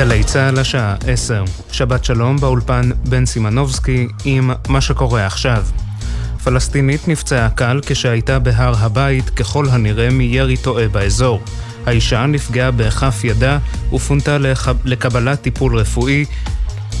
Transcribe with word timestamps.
גלי 0.00 0.24
צה"ל 0.24 0.58
השעה 0.58 0.96
10. 1.06 1.44
שבת 1.72 2.04
שלום 2.04 2.36
באולפן 2.36 2.90
בן 3.08 3.26
סימנובסקי 3.26 4.08
עם 4.24 4.50
מה 4.68 4.80
שקורה 4.80 5.26
עכשיו. 5.26 5.64
פלסטינית 6.44 7.08
נפצעה 7.08 7.50
קל 7.50 7.80
כשהייתה 7.86 8.38
בהר 8.38 8.74
הבית 8.78 9.30
ככל 9.30 9.68
הנראה 9.68 10.10
מירי 10.10 10.56
טועה 10.56 10.88
באזור. 10.88 11.40
האישה 11.86 12.26
נפגעה 12.26 12.70
בכף 12.70 13.24
ידה 13.24 13.58
ופונתה 13.92 14.36
לקבלת 14.84 15.40
טיפול 15.42 15.76
רפואי. 15.76 16.24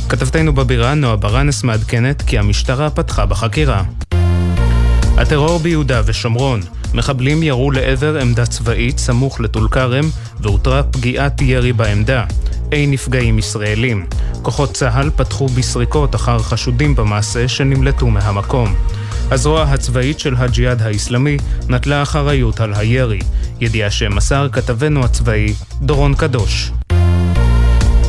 כתבתנו 0.08 0.52
בבירה 0.52 0.94
נועה 0.94 1.16
ברנס 1.16 1.62
מעדכנת 1.64 2.22
כי 2.22 2.38
המשטרה 2.38 2.90
פתחה 2.90 3.26
בחקירה. 3.26 3.82
הטרור 5.20 5.58
ביהודה 5.58 6.00
ושומרון 6.04 6.60
מחבלים 6.94 7.42
ירו 7.42 7.70
לעבר 7.70 8.18
עמדה 8.20 8.46
צבאית 8.46 8.98
סמוך 8.98 9.40
לטול 9.40 9.68
כרם 9.68 10.04
והותרה 10.40 10.82
פגיעת 10.82 11.42
ירי 11.42 11.72
בעמדה. 11.72 12.24
אין 12.72 12.90
נפגעים 12.90 13.38
ישראלים. 13.38 14.06
כוחות 14.42 14.72
צה"ל 14.74 15.10
פתחו 15.16 15.48
בסריקות 15.48 16.14
אחר 16.14 16.38
חשודים 16.38 16.94
במעשה 16.94 17.48
שנמלטו 17.48 18.06
מהמקום. 18.06 18.74
הזרוע 19.30 19.62
הצבאית 19.62 20.20
של 20.20 20.34
הג'יהאד 20.36 20.82
האיסלאמי 20.82 21.36
נטלה 21.68 22.02
אחריות 22.02 22.60
על 22.60 22.74
הירי, 22.74 23.20
ידיעה 23.60 23.90
שמסר 23.90 24.48
כתבנו 24.52 25.04
הצבאי 25.04 25.54
דורון 25.82 26.14
קדוש. 26.14 26.72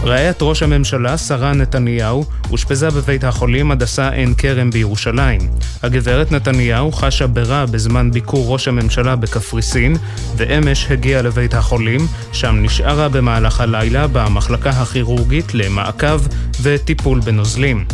רעיית 0.04 0.38
ראש 0.41 0.64
הממשלה, 0.64 1.18
שרה 1.18 1.54
נתניהו, 1.54 2.26
אושפזה 2.52 2.90
בבית 2.90 3.23
החולים 3.23 3.72
הדסה 3.72 4.10
עין 4.10 4.34
כרם 4.34 4.70
בירושלים. 4.70 5.41
הגברת 5.84 6.32
נתניהו 6.32 6.91
חשה 6.91 7.27
ברע 7.27 7.66
בזמן 7.66 8.12
ביקור 8.12 8.54
ראש 8.54 8.68
הממשלה 8.68 9.16
בקפריסין, 9.16 9.96
ואמש 10.38 10.88
הגיעה 10.91 11.22
לבית 11.22 11.54
החולים, 11.54 11.99
שם 12.34 12.55
נשארה 12.62 13.10
במהלך 13.10 13.62
הלילה 13.62 14.07
במחלקה 14.07 14.70
הכירורגית 14.70 15.54
למעקב 15.54 16.22
וטיפול 16.62 17.20
בנוזלים. 17.20 17.85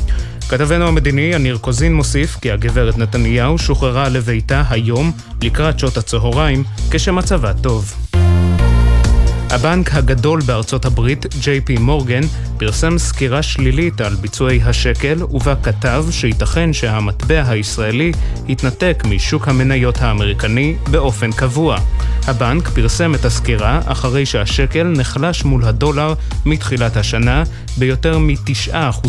כתבנו 0.49 0.87
המדיני 0.87 1.29
יניר 1.33 1.57
קוזין 1.57 1.93
מוסיף 1.93 2.37
כי 2.41 2.51
הגברת 2.51 2.97
נתניהו 2.97 3.57
שוחררה 3.57 4.09
לביתה 4.09 4.63
היום 4.69 5.11
לקראת 5.41 5.79
שעות 5.79 5.97
הצהריים 5.97 6.63
כשמצבה 6.91 7.53
טוב. 7.53 7.93
הבנק 9.49 9.93
הגדול 9.93 10.41
בארצות 10.41 10.85
הברית, 10.85 11.25
פי 11.65 11.77
מורגן, 11.77 12.21
פרסם 12.57 12.97
סקירה 12.97 13.43
שלילית 13.43 14.01
על 14.01 14.15
ביצועי 14.15 14.61
השקל, 14.63 15.23
ובה 15.23 15.55
כתב 15.63 16.05
שייתכן 16.11 16.73
שהמטבע 16.73 17.43
הישראלי 17.47 18.11
יתנתק 18.47 19.03
משוק 19.09 19.47
המניות 19.47 20.01
האמריקני 20.01 20.75
באופן 20.91 21.31
קבוע. 21.31 21.77
הבנק 22.27 22.67
פרסם 22.67 23.15
את 23.15 23.25
הסקירה 23.25 23.81
אחרי 23.85 24.25
שהשקל 24.25 24.83
נחלש 24.83 25.45
מול 25.45 25.63
הדולר 25.63 26.13
מתחילת 26.45 26.97
השנה 26.97 27.43
ביותר 27.77 28.17
מ-9% 28.17 29.07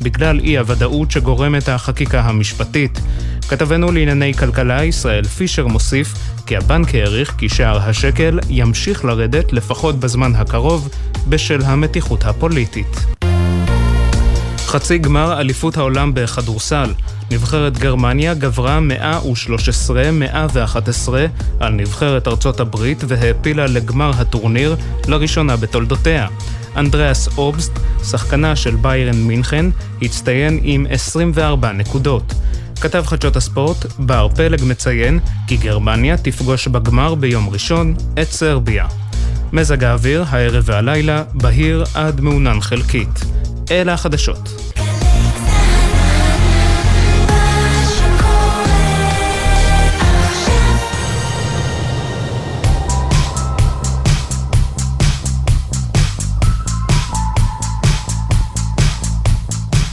בגלל 0.00 0.40
אי 0.40 0.58
הוודאות 0.58 1.10
שגורמת 1.10 1.68
החקיקה 1.68 2.20
המשפטית. 2.20 3.00
כתבנו 3.48 3.92
לענייני 3.92 4.34
כלכלה 4.34 4.84
ישראל 4.84 5.24
פישר 5.24 5.66
מוסיף 5.66 6.14
כי 6.46 6.56
הבנק 6.56 6.94
העריך 6.94 7.34
כי 7.38 7.48
שער 7.48 7.78
השקל 7.78 8.38
ימשיך 8.48 9.04
לרדת 9.04 9.52
לפחות 9.52 10.00
בזמן 10.00 10.34
הקרוב 10.34 10.88
בשל 11.28 11.60
המתיחות 11.64 12.24
הפוליטית. 12.24 13.06
חצי 14.66 14.98
גמר 14.98 15.40
אליפות 15.40 15.76
העולם 15.76 16.14
בכדורסל. 16.14 16.92
נבחרת 17.30 17.78
גרמניה 17.78 18.34
גברה 18.34 18.78
113-111 21.06 21.10
על 21.60 21.72
נבחרת 21.72 22.28
ארצות 22.28 22.60
הברית 22.60 23.04
והעפילה 23.08 23.66
לגמר 23.66 24.10
הטורניר 24.18 24.76
לראשונה 25.08 25.56
בתולדותיה. 25.56 26.26
אנדריאס 26.76 27.28
אובסט, 27.38 27.72
שחקנה 28.10 28.56
של 28.56 28.76
ביירן 28.76 29.22
מינכן, 29.22 29.66
הצטיין 30.02 30.60
עם 30.62 30.86
24 30.90 31.72
נקודות. 31.72 32.34
כתב 32.86 33.04
חדשות 33.06 33.36
הספורט, 33.36 33.86
בר 33.98 34.28
פלג 34.36 34.64
מציין 34.64 35.18
כי 35.46 35.56
גרמניה 35.56 36.16
תפגוש 36.16 36.68
בגמר 36.68 37.14
ביום 37.14 37.48
ראשון 37.48 37.94
את 38.22 38.30
סרביה. 38.30 38.86
מזג 39.52 39.84
האוויר, 39.84 40.24
הערב 40.28 40.62
והלילה, 40.66 41.22
בהיר 41.34 41.84
עד 41.94 42.20
מעונן 42.20 42.60
חלקית. 42.60 43.20
אלה 43.70 43.92
החדשות. 43.92 44.65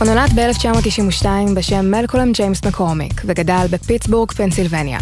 הוא 0.03 0.09
נולד 0.13 0.39
ב-1992 0.39 1.25
בשם 1.55 1.91
מלקולם 1.91 2.31
ג'יימס 2.31 2.65
מקורמיק, 2.65 3.21
וגדל 3.25 3.65
בפיטסבורג, 3.69 4.31
פנסילבניה. 4.31 4.99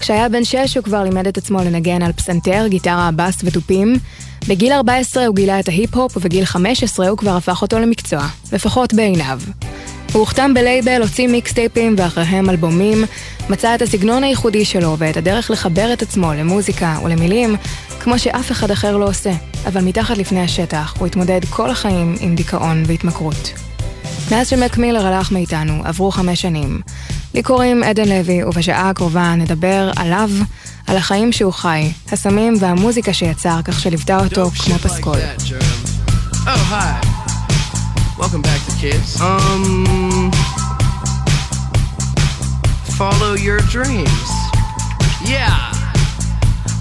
כשהיה 0.00 0.28
בן 0.28 0.44
שש 0.44 0.76
הוא 0.76 0.84
כבר 0.84 1.02
לימד 1.02 1.26
את 1.26 1.38
עצמו 1.38 1.58
לנגן 1.58 2.02
על 2.02 2.12
פסנתר, 2.12 2.66
גיטרה, 2.68 3.10
בס 3.16 3.40
ותופים. 3.44 3.96
בגיל 4.48 4.72
14 4.72 5.26
הוא 5.26 5.36
גילה 5.36 5.60
את 5.60 5.68
ההיפ-הופ, 5.68 6.16
ובגיל 6.16 6.44
15 6.44 7.08
הוא 7.08 7.18
כבר 7.18 7.36
הפך 7.36 7.62
אותו 7.62 7.78
למקצוע, 7.78 8.26
לפחות 8.52 8.94
בעיניו. 8.94 9.40
הוא 10.12 10.20
הוחתם 10.20 10.54
בלייבל, 10.54 11.02
הוציא 11.02 11.28
מיקסטייפים 11.28 11.94
ואחריהם 11.98 12.50
אלבומים, 12.50 13.04
מצא 13.50 13.74
את 13.74 13.82
הסגנון 13.82 14.24
הייחודי 14.24 14.64
שלו 14.64 14.96
ואת 14.98 15.16
הדרך 15.16 15.50
לחבר 15.50 15.92
את 15.92 16.02
עצמו 16.02 16.32
למוזיקה 16.32 16.98
ולמילים, 17.04 17.56
כמו 18.00 18.18
שאף 18.18 18.52
אחד 18.52 18.70
אחר 18.70 18.96
לא 18.96 19.08
עושה. 19.08 19.32
אבל 19.66 19.84
מתחת 19.84 20.18
לפני 20.18 20.40
השטח 20.40 20.94
הוא 20.98 21.06
התמודד 21.06 21.40
כל 21.50 21.70
החיים 21.70 22.14
עם 22.20 22.34
דיכאון 22.34 22.82
והתמכרות. 22.86 23.52
מאז 24.30 24.48
שמק 24.48 24.78
מילר 24.78 25.06
הלך 25.06 25.32
מאיתנו, 25.32 25.82
עברו 25.84 26.10
חמש 26.10 26.42
שנים. 26.42 26.80
לי 27.34 27.42
קוראים 27.42 27.82
עדן 27.82 28.08
לוי, 28.08 28.44
ובשעה 28.44 28.90
הקרובה 28.90 29.34
נדבר 29.34 29.90
עליו, 29.96 30.30
על 30.86 30.96
החיים 30.96 31.32
שהוא 31.32 31.52
חי, 31.52 31.92
הסמים 32.12 32.54
והמוזיקה 32.60 33.12
שיצר, 33.12 33.62
כך 33.64 33.80
שליוותה 33.80 34.18
אותו 34.24 34.50
כמו 34.50 34.78
פסקול. 34.78 35.18
Welcome 38.18 38.42
back 38.50 38.62
to 38.68 38.72
Kids. 38.80 39.20
Um, 39.20 40.32
follow 42.98 43.34
your 43.34 43.60
dreams. 43.74 44.30
Yeah. 45.34 45.65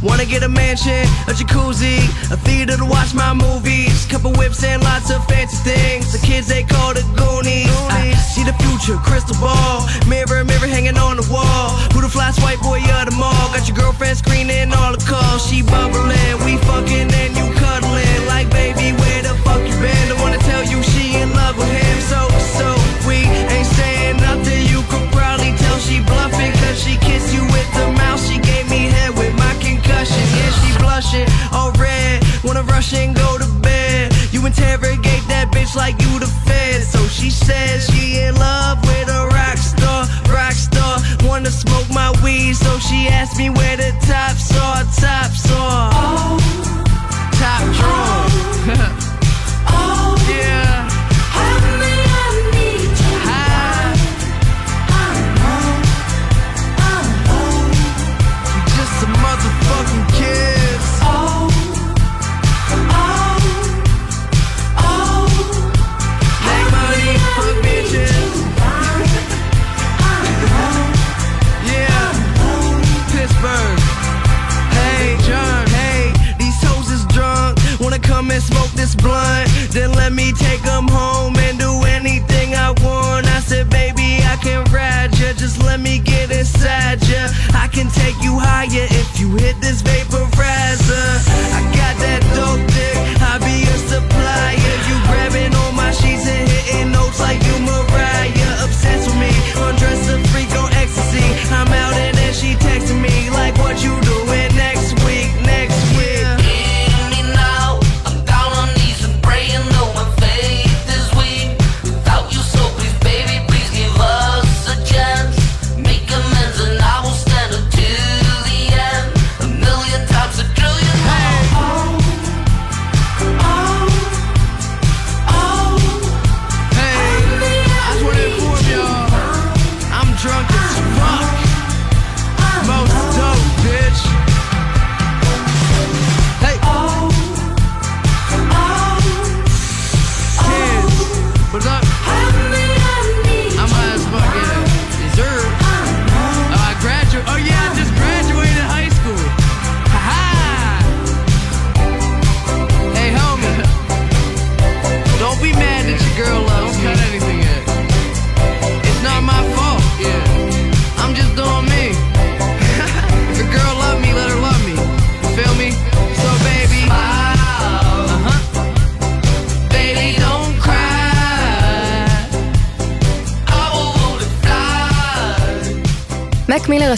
Wanna 0.06 0.26
get 0.26 0.44
a 0.44 0.50
mansion, 0.50 1.02
a 1.26 1.34
jacuzzi, 1.34 1.98
a 2.30 2.38
theater 2.38 2.78
to 2.78 2.86
watch 2.86 3.16
my 3.16 3.34
movies, 3.34 4.06
couple 4.06 4.32
whips 4.34 4.64
and 4.64 4.84
lots 4.84 5.10
of 5.10 5.26
fancy 5.26 5.58
things. 5.66 6.12
The 6.14 6.20
kids 6.20 6.48
they 6.48 6.62
call 6.62 6.94
the 6.94 7.02
Goonies. 7.18 7.74
I 7.90 8.14
see 8.14 8.44
the 8.44 8.54
future, 8.62 9.02
crystal 9.02 9.36
ball, 9.42 9.82
mirror, 10.08 10.46
mirror 10.46 10.70
hanging 10.70 10.98
on 10.98 11.18
the 11.18 11.28
wall. 11.34 11.70
Who 11.90 12.02
the 12.02 12.10
flash 12.10 12.38
white 12.44 12.62
boy 12.62 12.86
of 12.86 13.10
the 13.10 13.16
mall? 13.18 13.50
Got 13.50 13.68
your 13.68 13.78
girlfriend 13.78 14.18
screening 14.18 14.35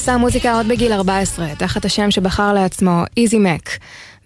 עשה 0.07 0.18
מוזיקה 0.18 0.54
עוד 0.54 0.68
בגיל 0.68 0.94
14, 0.94 1.48
תחת 1.57 1.86
השם 1.86 2.12
שבחר 2.12 2.54
לעצמו, 2.54 3.04
איזי 3.18 3.39
מק. 3.39 3.69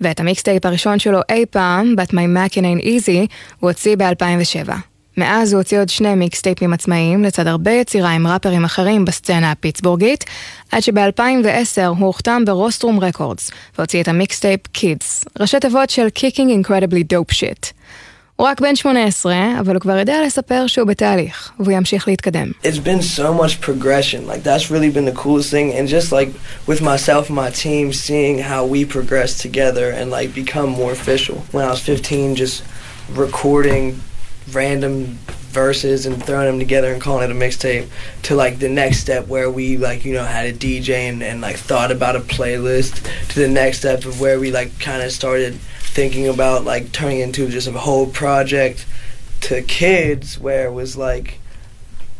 ואת 0.01 0.19
המיקסטייפ 0.19 0.65
הראשון 0.65 0.99
שלו 0.99 1.19
אי 1.29 1.45
פעם, 1.45 1.95
But 1.97 2.11
My 2.11 2.13
Mac 2.13 2.53
Ain't 2.53 2.83
Easy, 2.83 3.27
הוא 3.59 3.69
הוציא 3.69 3.95
ב-2007. 3.95 4.71
מאז 5.17 5.53
הוא 5.53 5.59
הוציא 5.59 5.79
עוד 5.79 5.89
שני 5.89 6.15
מיקסטייפים 6.15 6.73
עצמאיים, 6.73 7.23
לצד 7.23 7.47
הרבה 7.47 7.71
יצירה 7.71 8.09
עם 8.09 8.27
ראפרים 8.27 8.65
אחרים 8.65 9.05
בסצנה 9.05 9.51
הפיטסבורגית, 9.51 10.25
עד 10.71 10.81
שב-2010 10.81 11.85
הוא 11.87 12.07
הוכתם 12.07 12.45
ברוסטרום 12.45 12.99
רקורדס, 12.99 13.51
והוציא 13.77 14.01
את 14.01 14.07
המיקסטייפ 14.07 14.67
קידס, 14.67 15.25
ראשי 15.39 15.59
תיבות 15.59 15.89
של 15.89 16.07
Kicking 16.17 16.67
Incredibly 16.67 17.13
Dope 17.13 17.33
Shit. 17.33 17.71
הוא 18.36 18.46
רק 18.46 18.60
בן 18.60 18.76
18, 18.76 19.34
אבל 19.60 19.74
הוא 19.74 19.80
כבר 19.80 19.98
יודע 19.98 20.16
לספר 20.26 20.66
שהוא 20.66 20.86
בתהליך, 20.86 21.50
והוא 21.60 21.72
ימשיך 21.72 22.08
להתקדם. 22.08 22.50
it's 22.64 22.78
been 22.78 23.02
so 23.02 23.32
much 23.42 23.60
progression. 23.60 24.26
Like 24.26 24.42
that's 24.42 24.70
really 24.70 24.90
been 24.90 25.06
the 25.06 25.18
coolest 25.22 25.50
thing, 25.50 25.72
and 25.72 25.88
just 25.88 26.12
like 26.12 26.28
with 26.66 26.82
myself 26.82 27.28
and 27.30 27.36
my 27.36 27.50
team, 27.50 27.92
seeing 27.92 28.38
how 28.38 28.62
we 28.74 28.84
progress 28.84 29.38
together 29.46 29.86
and 29.90 30.10
like 30.10 30.34
become 30.34 30.68
more 30.68 30.92
official. 30.92 31.36
When 31.52 31.64
I 31.64 31.70
was 31.70 31.80
15, 31.80 32.36
just 32.36 32.62
recording 33.14 34.00
random 34.52 35.18
verses 35.60 36.04
and 36.06 36.22
throwing 36.22 36.46
them 36.50 36.58
together 36.58 36.92
and 36.92 37.00
calling 37.00 37.24
it 37.26 37.30
a 37.36 37.38
mixtape 37.46 37.88
to 38.22 38.34
like 38.34 38.58
the 38.58 38.68
next 38.68 38.98
step 38.98 39.26
where 39.26 39.50
we 39.50 39.78
like 39.88 40.04
you 40.04 40.12
know 40.12 40.24
had 40.24 40.46
a 40.46 40.52
DJ 40.52 40.90
and, 41.10 41.22
and 41.22 41.40
like 41.40 41.56
thought 41.56 41.90
about 41.90 42.14
a 42.14 42.20
playlist 42.20 42.92
to 43.30 43.40
the 43.40 43.48
next 43.48 43.78
step 43.78 44.04
of 44.04 44.20
where 44.20 44.38
we 44.38 44.48
like 44.52 44.70
kind 44.78 45.02
of 45.02 45.10
started 45.10 45.58
thinking 45.90 46.28
about 46.28 46.64
like 46.64 46.92
turning 46.92 47.20
into 47.20 47.48
just 47.48 47.68
a 47.68 47.72
whole 47.72 48.06
project 48.06 48.86
to 49.42 49.62
kids 49.62 50.38
where 50.38 50.66
it 50.66 50.72
was 50.72 50.96
like 50.96 51.38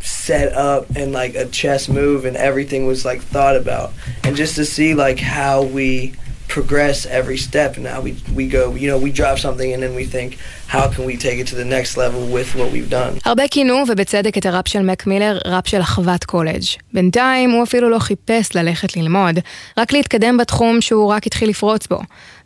set 0.00 0.52
up 0.52 0.88
and 0.94 1.12
like 1.12 1.34
a 1.34 1.46
chess 1.46 1.88
move 1.88 2.24
and 2.24 2.36
everything 2.36 2.86
was 2.86 3.04
like 3.04 3.20
thought 3.22 3.56
about 3.56 3.92
and 4.24 4.36
just 4.36 4.54
to 4.54 4.64
see 4.64 4.94
like 4.94 5.18
how 5.18 5.62
we 5.62 6.14
progress 6.48 7.06
every 7.06 7.36
step 7.36 7.76
and 7.76 7.86
how 7.86 8.00
we 8.00 8.12
we 8.38 8.46
go 8.46 8.74
you 8.74 8.88
know 8.90 8.98
we 9.06 9.10
drop 9.10 9.36
something 9.38 9.72
and 9.74 9.82
then 9.82 9.94
we 10.00 10.04
think 10.04 10.38
how 10.74 10.84
can 10.92 11.04
we 11.04 11.16
take 11.16 11.38
it 11.42 11.46
to 11.52 11.56
the 11.56 11.68
next 11.76 11.96
level 11.96 12.22
with 12.36 12.54
what 12.54 12.70
we've 12.72 12.90
done 12.90 13.20
הרבה 13.24 13.48
כינו, 13.48 13.84
ובצדק, 13.88 14.38
את 14.38 14.46
הראפ 14.46 14.68
של 14.68 14.82
מק 14.82 15.06
מילר 15.06 15.38
ראפ 15.44 15.68
של 15.68 15.80
אחוות 15.80 16.24
קולג'. 16.24 16.62
בינתיים 16.92 17.50
הוא 17.50 17.62
אפילו 17.62 17.90
לא 17.90 17.98
חיפש 17.98 18.56
ללכת 18.56 18.96
ללמוד, 18.96 19.38
רק 19.78 19.92
להתקדם 19.92 20.36
בתחום 20.36 20.80
שהוא 20.80 21.08
רק 21.12 21.26
התחיל 21.26 21.48
לפרוץ 21.48 21.86
בו. 21.86 21.98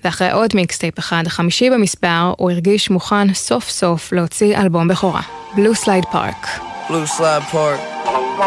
ואחרי 0.05 0.31
עוד 0.31 0.49
מיקסטייפ 0.55 0.99
אחד, 0.99 1.23
החמישי 1.25 1.69
במספר, 1.69 2.33
הוא 2.37 2.51
הרגיש 2.51 2.89
מוכן 2.89 3.33
סוף 3.33 3.69
סוף 3.69 4.11
להוציא 4.11 4.57
אלבום 4.57 4.87
בכורה. 4.87 5.21
בלו 5.55 5.75
סלייד 5.75 6.05
פארק. 6.11 6.47
Blue 6.87 7.07
Slide 7.17 7.45
Park 7.51 7.79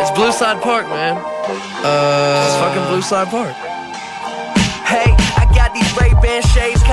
it's 0.01 0.11
Blue 0.19 0.33
Slide 0.39 0.61
Park 0.69 0.87
man 0.97 1.15
uh 1.17 2.47
it's 2.47 2.57
fucking 2.63 2.85
Blue 2.91 3.03
Slide 3.11 3.31
Park 3.37 3.55
Hey, 4.93 5.09
I 5.43 5.45
got 5.59 5.71
these 5.77 5.91
Ray-Ban 6.01 6.43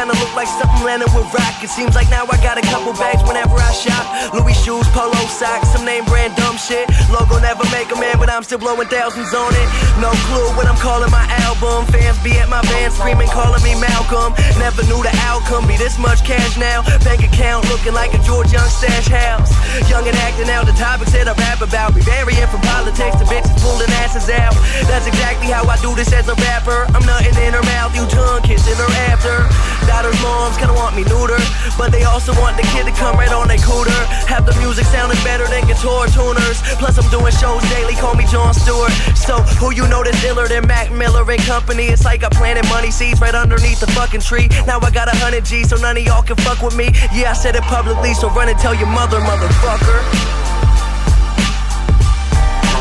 kinda 0.05 0.21
look 0.21 0.35
like 0.35 0.47
something 0.47 0.85
landed 0.85 1.09
with 1.17 1.25
rock. 1.33 1.57
It 1.65 1.69
seems 1.69 1.95
like 1.95 2.09
now 2.13 2.29
I 2.29 2.37
got 2.37 2.61
a 2.61 2.65
couple 2.69 2.93
bags 2.93 3.25
whenever 3.25 3.57
I 3.57 3.73
shop. 3.73 4.05
Louis 4.37 4.53
shoes, 4.53 4.85
polo 4.93 5.17
socks, 5.25 5.73
some 5.73 5.83
name 5.83 6.05
brand 6.05 6.35
dumb 6.37 6.57
shit. 6.57 6.85
Logo 7.09 7.41
never 7.41 7.65
make 7.73 7.89
a 7.89 7.97
man, 7.97 8.21
but 8.21 8.29
I'm 8.29 8.43
still 8.43 8.61
blowing 8.61 8.87
thousands 8.87 9.33
on 9.33 9.49
it. 9.49 9.67
No 9.97 10.13
clue 10.29 10.45
what 10.53 10.69
I'm 10.69 10.77
calling 10.77 11.09
my 11.09 11.25
album. 11.41 11.89
Fans 11.89 12.21
be 12.21 12.37
at 12.37 12.49
my 12.49 12.61
van 12.69 12.91
screaming, 12.91 13.29
calling 13.33 13.63
me 13.65 13.73
Malcolm. 13.81 14.37
Never 14.61 14.85
knew 14.85 15.01
the 15.01 15.09
outcome, 15.25 15.65
be 15.65 15.75
this 15.77 15.97
much 15.97 16.21
cash 16.21 16.53
now. 16.57 16.85
Bank 17.01 17.25
account 17.25 17.65
looking 17.73 17.97
like 17.97 18.13
a 18.13 18.21
George 18.21 18.53
Jung 18.53 18.69
stash 18.69 19.09
house. 19.09 19.49
Young 19.89 20.05
and 20.05 20.17
acting 20.21 20.53
out, 20.53 20.69
the 20.69 20.77
topics 20.77 21.13
that 21.17 21.25
I 21.25 21.33
rap 21.33 21.65
about. 21.65 21.97
Be 21.97 22.01
varying 22.05 22.45
from 22.53 22.61
politics 22.61 23.17
to 23.17 23.25
bitches 23.25 23.57
pulling 23.57 23.89
asses 24.05 24.29
out. 24.29 24.53
That's 24.85 25.07
exactly 25.07 25.49
how 25.49 25.65
I 25.65 25.81
do 25.81 25.95
this 25.95 26.13
as 26.13 26.29
a 26.29 26.35
rapper. 26.45 26.85
I'm 26.93 27.01
nothing 27.09 27.33
in 27.41 27.57
her 27.57 27.65
mouth, 27.73 27.97
you 27.97 28.05
tongue 28.05 28.45
kissing 28.45 28.77
her 28.77 28.91
after. 29.09 29.49
Daughter's 29.95 30.21
moms 30.21 30.57
kinda 30.57 30.73
want 30.73 30.93
me 30.93 31.03
neuter, 31.07 31.39
but 31.77 31.89
they 31.89 32.03
also 32.03 32.35
want 32.41 32.57
the 32.57 32.67
kid 32.75 32.83
to 32.83 32.91
come 32.91 33.15
right 33.15 33.31
on 33.31 33.47
their 33.47 33.63
cooter. 33.63 33.95
Have 34.27 34.45
the 34.45 34.53
music 34.59 34.83
sounding 34.91 35.17
better 35.23 35.47
than 35.47 35.65
guitar 35.65 36.05
tuners. 36.07 36.59
Plus 36.75 36.99
I'm 36.99 37.07
doing 37.09 37.31
shows 37.31 37.63
daily, 37.71 37.95
call 37.95 38.13
me 38.13 38.25
Jon 38.27 38.53
Stewart. 38.53 38.91
So 39.15 39.39
who 39.55 39.71
you 39.71 39.87
know 39.87 40.03
that's 40.03 40.21
iller 40.21 40.49
than 40.49 40.67
Mac 40.67 40.91
Miller 40.91 41.23
and 41.31 41.41
company? 41.43 41.85
It's 41.85 42.03
like 42.03 42.25
I 42.25 42.29
planted 42.29 42.67
money 42.67 42.91
seeds 42.91 43.21
right 43.21 43.33
underneath 43.33 43.79
the 43.79 43.87
fucking 43.95 44.19
tree. 44.19 44.49
Now 44.67 44.81
I 44.83 44.91
got 44.91 45.07
a 45.07 45.15
hundred 45.15 45.45
G, 45.45 45.63
so 45.63 45.77
none 45.77 45.95
of 45.95 46.03
y'all 46.03 46.23
can 46.23 46.35
fuck 46.43 46.61
with 46.61 46.75
me. 46.75 46.91
Yeah, 47.15 47.31
I 47.31 47.33
said 47.33 47.55
it 47.55 47.63
publicly, 47.63 48.13
so 48.13 48.27
run 48.31 48.49
and 48.49 48.59
tell 48.59 48.75
your 48.75 48.91
mother, 48.91 49.21
motherfucker. 49.21 49.99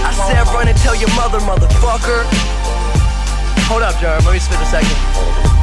I 0.02 0.10
said 0.26 0.42
run 0.52 0.66
and 0.66 0.78
tell 0.78 0.96
your 0.96 1.14
mother, 1.14 1.38
motherfucker. 1.46 2.26
Hold 3.70 3.82
up, 3.82 3.94
Jerm. 4.02 4.18
Let 4.26 4.32
me 4.32 4.40
spit 4.40 4.58
a 4.58 4.66
second. 4.66 5.54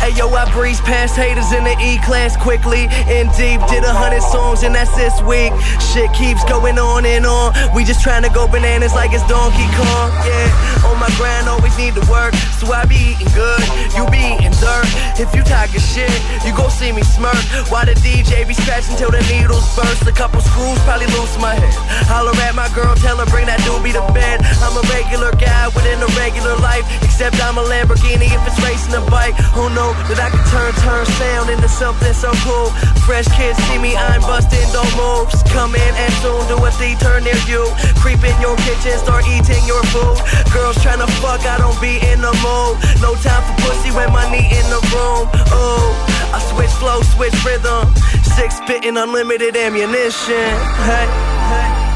Hey 0.00 0.16
yo, 0.16 0.32
I 0.32 0.50
breeze 0.50 0.80
past 0.80 1.14
haters 1.14 1.52
in 1.52 1.64
the 1.64 1.76
E 1.76 2.00
class 2.00 2.34
quickly. 2.34 2.88
In 3.12 3.28
deep, 3.36 3.60
did 3.68 3.84
a 3.84 3.92
hundred 3.92 4.24
songs 4.24 4.64
and 4.64 4.74
that's 4.74 4.96
this 4.96 5.20
week. 5.20 5.52
Shit 5.92 6.08
keeps 6.16 6.40
going 6.48 6.80
on 6.80 7.04
and 7.04 7.28
on. 7.28 7.52
We 7.76 7.84
just 7.84 8.00
trying 8.00 8.24
to 8.24 8.32
go 8.32 8.48
bananas 8.48 8.94
like 8.94 9.12
it's 9.12 9.26
Donkey 9.28 9.68
Kong. 9.76 10.08
Yeah, 10.24 10.88
on 10.88 10.96
my 10.96 11.12
grind, 11.20 11.52
always 11.52 11.76
need 11.76 11.92
to 12.00 12.04
work. 12.08 12.32
So 12.56 12.72
I 12.72 12.88
be 12.88 13.12
eating 13.12 13.28
good, 13.36 13.60
you 13.92 14.08
be 14.08 14.40
eating 14.40 14.56
dirt. 14.56 14.88
If 15.20 15.36
you 15.36 15.44
talk 15.44 15.68
shit, 15.76 16.08
you 16.48 16.56
gon' 16.56 16.72
see 16.72 16.92
me 16.92 17.02
smirk. 17.04 17.36
Why 17.68 17.84
the 17.84 17.92
DJ 18.00 18.48
be 18.48 18.54
scratching 18.54 18.96
till 18.96 19.12
the 19.12 19.20
needles 19.28 19.68
burst. 19.76 20.08
A 20.08 20.12
couple 20.12 20.40
screws 20.40 20.80
probably 20.88 21.12
loose 21.12 21.36
my 21.36 21.52
head. 21.52 21.76
Holler 22.08 22.32
at 22.40 22.56
my 22.56 22.72
girl, 22.72 22.96
tell 22.96 23.20
her 23.20 23.28
bring 23.28 23.46
that 23.52 23.60
doobie 23.68 23.92
to 23.92 24.04
bed. 24.16 24.40
I'm 24.64 24.72
a 24.76 24.84
regular 24.88 25.32
guy 25.36 25.68
within 25.76 26.00
a 26.00 26.08
regular 26.16 26.56
life. 26.56 26.88
Except 27.04 27.36
I'm 27.44 27.60
a 27.60 27.64
Lamborghini 27.68 28.32
if 28.32 28.40
it's 28.48 28.56
racing 28.64 28.96
a 28.96 29.04
bike. 29.12 29.36
Who 29.52 29.68
that 30.08 30.18
I 30.18 30.28
can 30.30 30.44
turn 30.50 30.72
turn 30.82 31.04
sound 31.18 31.50
into 31.50 31.68
something 31.68 32.12
so 32.12 32.30
cool? 32.46 32.70
Fresh 33.06 33.28
kids 33.34 33.58
see 33.66 33.78
me, 33.78 33.96
I'm 33.96 34.20
busting, 34.22 34.66
don't 34.72 34.90
move. 34.94 35.28
Come 35.50 35.74
in 35.74 35.92
and 35.98 36.12
soon 36.22 36.40
do 36.46 36.56
a 36.60 36.70
D 36.78 36.94
turn 36.98 37.24
near 37.24 37.38
you. 37.50 37.66
Creep 37.98 38.22
in 38.22 38.36
your 38.40 38.56
kitchen, 38.64 38.94
start 38.98 39.26
eating 39.26 39.62
your 39.66 39.82
food. 39.90 40.18
Girls 40.54 40.78
tryna 40.82 41.08
fuck, 41.18 41.42
I 41.46 41.58
don't 41.58 41.78
be 41.80 41.98
in 42.10 42.20
the 42.22 42.34
mood. 42.44 42.78
No 43.02 43.14
time 43.18 43.42
for 43.46 43.56
pussy 43.66 43.90
when 43.90 44.12
my 44.12 44.26
knee 44.30 44.48
in 44.48 44.66
the 44.70 44.80
room. 44.94 45.26
Oh, 45.52 45.92
I 46.32 46.38
switch 46.50 46.72
flow, 46.78 47.02
switch 47.14 47.36
rhythm. 47.44 47.88
Six 48.22 48.56
spitting 48.62 48.96
unlimited 48.96 49.56
ammunition. 49.56 50.50
Hey, 50.86 51.06
hey. 51.50 51.90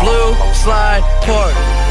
Blue 0.00 0.34
Slide 0.54 1.02
Park. 1.22 1.85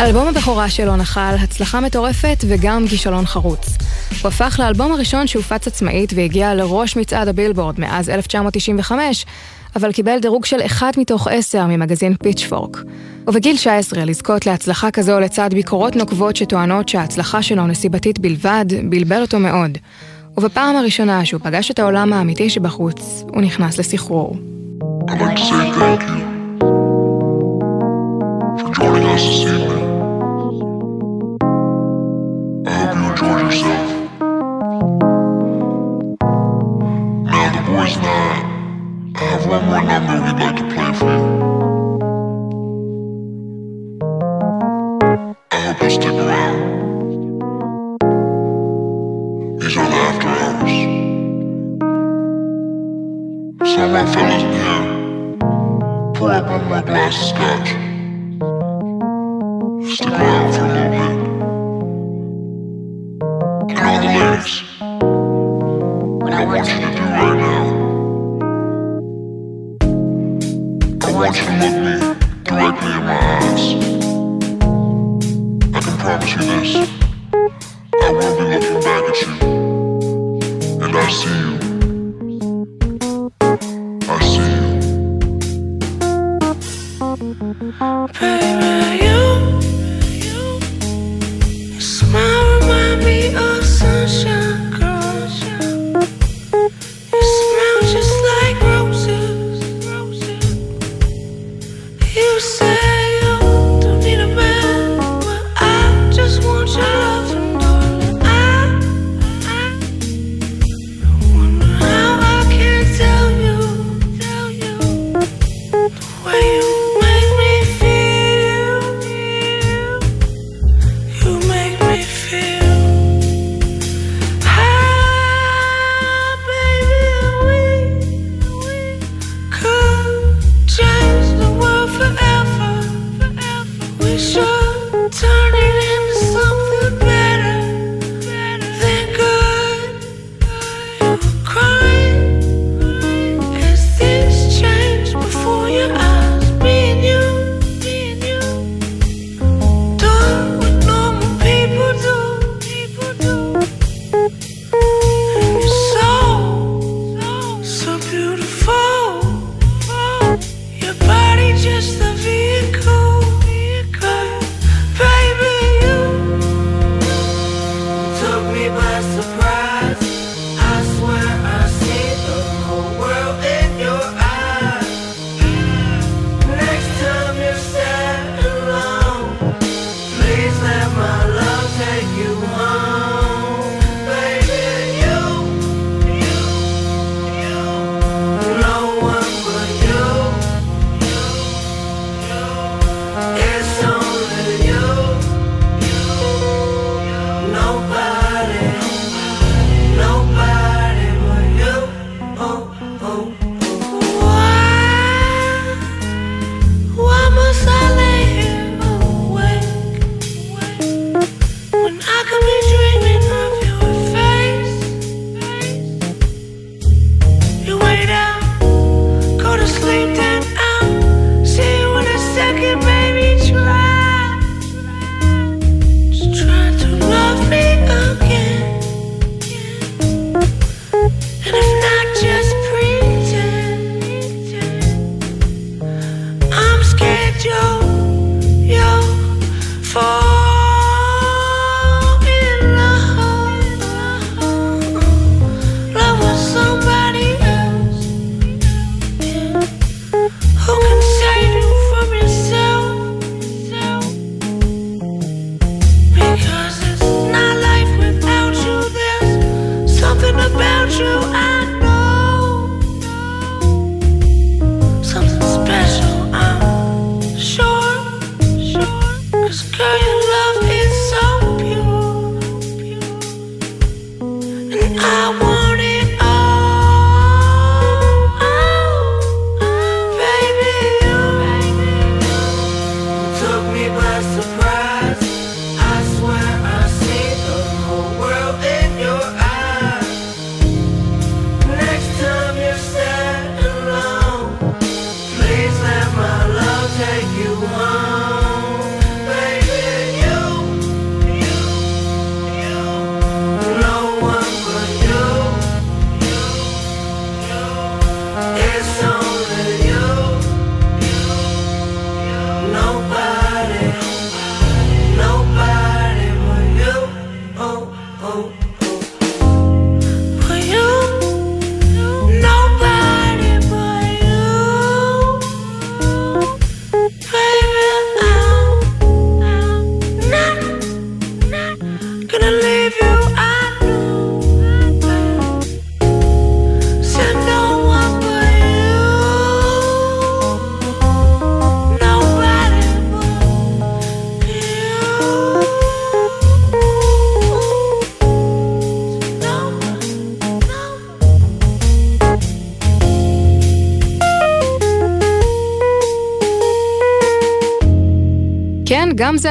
אלבום 0.00 0.28
הבכורה 0.28 0.70
שלו 0.70 0.96
נחל 0.96 1.34
הצלחה 1.40 1.80
מטורפת 1.80 2.44
וגם 2.48 2.84
כישלון 2.88 3.26
חרוץ. 3.26 3.68
הוא 4.22 4.28
הפך 4.28 4.56
לאלבום 4.58 4.92
הראשון 4.92 5.26
שהופץ 5.26 5.66
עצמאית 5.66 6.12
והגיע 6.16 6.54
לראש 6.54 6.96
מצעד 6.96 7.28
הבילבורד 7.28 7.80
מאז 7.80 8.10
1995, 8.10 9.26
אבל 9.76 9.92
קיבל 9.92 10.18
דירוג 10.18 10.44
של 10.44 10.60
1 10.66 10.98
מתוך 10.98 11.28
10 11.28 11.66
ממגזין 11.66 12.14
פיצ'פורק. 12.22 12.82
ובגיל 13.26 13.56
19 13.56 14.04
לזכות 14.04 14.46
להצלחה 14.46 14.90
כזו 14.90 15.20
לצד 15.20 15.54
ביקורות 15.54 15.96
נוקבות 15.96 16.36
שטוענות 16.36 16.88
שההצלחה 16.88 17.42
שלו 17.42 17.66
נסיבתית 17.66 18.18
בלבד, 18.18 18.66
בלבל 18.88 19.20
אותו 19.20 19.38
מאוד. 19.38 19.78
ובפעם 20.36 20.76
הראשונה 20.76 21.24
שהוא 21.24 21.40
פגש 21.44 21.70
את 21.70 21.78
העולם 21.78 22.12
האמיתי 22.12 22.50
שבחוץ, 22.50 23.24
הוא 23.28 23.42
נכנס 23.42 23.78
לסחרור. 23.78 24.36
I 28.80 29.67
I 71.18 71.20
want 71.20 71.36
you 71.36 71.42
to 71.46 71.50
look 71.50 71.76
me 71.82 71.94
directly 72.44 72.92
in 72.92 73.02
my 73.04 73.18
eyes. 73.40 73.64
I 75.74 75.80
can 75.80 75.98
promise 75.98 76.30
you 76.30 76.42
this. 76.46 76.70
I 78.00 78.12
will 78.12 78.36
be 78.38 78.44
looking 78.54 78.80
back 78.84 79.02
at 79.02 79.20
you. 79.22 79.32
And 80.80 80.96
I 80.96 81.10
see 81.10 81.28
you. 81.28 81.67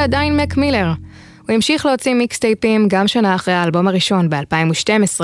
עדיין 0.07 0.37
מק 0.37 0.57
מילר. 0.57 0.87
הוא 1.41 1.53
המשיך 1.55 1.85
להוציא 1.85 2.13
מיקסטייפים 2.13 2.87
גם 2.87 3.07
שנה 3.07 3.35
אחרי 3.35 3.53
האלבום 3.53 3.87
הראשון 3.87 4.29
ב-2012, 4.29 5.21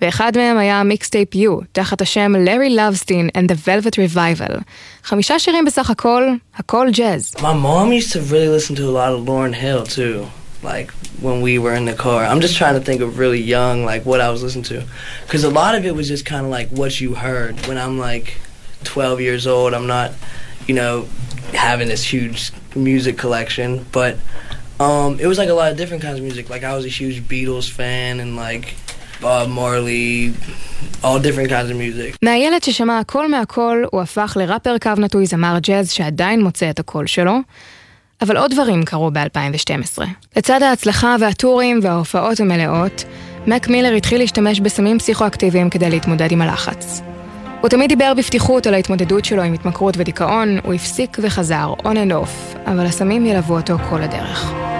ואחד 0.00 0.32
מהם 0.36 0.58
היה 0.58 0.82
מיקסטייפ 0.82 1.34
U, 1.34 1.64
תחת 1.72 2.00
השם 2.00 2.32
Larry 2.46 2.70
Lovestein 2.70 3.38
and 3.38 3.48
the 3.50 3.68
Velvet 3.68 3.94
Revival. 3.94 4.60
חמישה 5.04 5.38
שירים 5.38 5.64
בסך 5.64 5.90
הכל, 5.90 6.24
הכל 6.56 6.88
ג'אז. 6.92 7.34
My 7.38 7.42
mom 7.42 7.92
used 7.92 8.12
to 8.12 8.20
really 8.32 8.48
listen 8.48 8.74
to 8.76 8.82
a 8.82 8.94
lot 9.00 9.12
of 9.12 9.28
Lauren 9.28 9.52
Hill 9.52 9.84
too. 9.84 10.26
Like 10.64 10.92
when 11.26 11.40
we 11.40 11.58
were 11.58 11.74
in 11.80 11.84
the 11.84 11.98
car. 12.06 12.20
I'm 12.30 12.40
just 12.40 12.56
trying 12.56 12.76
to 12.78 12.84
think 12.88 13.00
of 13.00 13.18
really 13.18 13.40
young, 13.56 13.76
like 13.84 14.02
what 14.10 14.20
I 14.20 14.30
was 14.34 14.42
listening 14.42 14.68
to. 14.72 14.78
Because 15.24 15.44
a 15.44 15.50
lot 15.50 15.72
of 15.78 15.84
it 15.88 15.94
was 15.94 16.08
just 16.14 16.24
kind 16.32 16.44
of 16.46 16.50
like 16.58 16.68
what 16.80 16.92
you 17.02 17.14
heard. 17.14 17.54
When 17.68 17.78
I'm 17.84 17.96
like 17.98 18.26
12 18.84 19.20
years 19.20 19.46
old, 19.46 19.70
I'm 19.74 19.86
not, 19.86 20.08
you 20.68 20.74
know, 20.74 21.06
having 21.66 21.88
this 21.88 22.02
huge 22.12 22.52
music 22.88 23.16
collection. 23.18 23.84
But 23.92 24.16
um, 24.80 25.10
it 25.20 25.26
was 25.26 25.38
like 25.38 25.48
a 25.48 25.54
lot 25.54 25.70
of 25.72 25.76
different 25.76 26.02
kinds 26.02 26.18
of 26.18 26.24
music. 26.28 26.44
Like 26.50 26.64
I 26.64 26.74
was 26.78 26.84
a 26.84 26.94
huge 27.00 27.18
Beatles 27.32 27.70
fan 27.70 28.20
and 28.20 28.36
like 28.36 28.74
Bob 29.20 29.48
Marley, 29.48 30.34
all 31.04 31.18
different 31.18 31.48
kinds 31.50 31.70
of 31.70 31.76
music. 31.76 32.16
מהילד 32.22 32.62
ששמע 32.62 32.98
הכל 32.98 33.30
מהכל, 33.30 33.84
הוא 33.90 34.00
הפך 34.00 34.36
לראפר 34.40 34.78
קו 34.78 34.90
נטוי 34.98 35.26
זמר 35.26 35.58
ג'אז 35.62 35.92
שעדיין 35.92 36.42
מוצא 36.42 36.70
את 36.70 36.78
הקול 36.78 37.06
שלו. 37.06 37.38
אבל 38.22 38.36
עוד 38.36 38.50
דברים 38.50 38.84
קרו 38.84 39.10
ב-2012. 39.10 40.02
לצד 40.36 40.62
ההצלחה 40.62 41.16
והטורים 41.20 41.80
וההופעות 41.82 42.40
המלאות, 42.40 43.04
מק 43.46 43.68
מילר 43.68 43.92
התחיל 43.92 44.18
להשתמש 44.18 44.60
בסמים 44.60 44.98
פסיכואקטיביים 44.98 45.70
כדי 45.70 45.90
להתמודד 45.90 46.32
עם 46.32 46.42
הלחץ. 46.42 47.02
הוא 47.64 47.70
תמיד 47.70 47.88
דיבר 47.88 48.12
בפתיחות 48.18 48.66
על 48.66 48.74
ההתמודדות 48.74 49.24
שלו 49.24 49.42
עם 49.42 49.52
התמכרות 49.52 49.94
ודיכאון, 49.98 50.58
הוא 50.64 50.74
הפסיק 50.74 51.18
וחזר, 51.22 51.74
on 51.78 51.84
and 51.84 52.12
off, 52.12 52.58
אבל 52.66 52.86
הסמים 52.86 53.26
ילוו 53.26 53.56
אותו 53.56 53.76
כל 53.90 54.02
הדרך. 54.02 54.73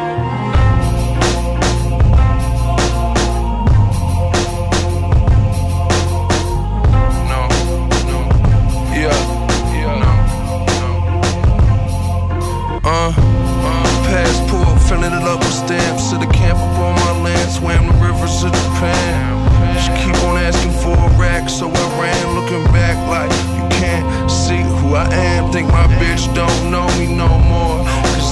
I 25.04 25.14
am. 25.36 25.52
Think 25.52 25.68
my 25.68 25.86
bitch 25.98 26.32
don't 26.34 26.70
know 26.70 26.86
me 26.98 27.06
no 27.06 27.28
more. 27.38 27.73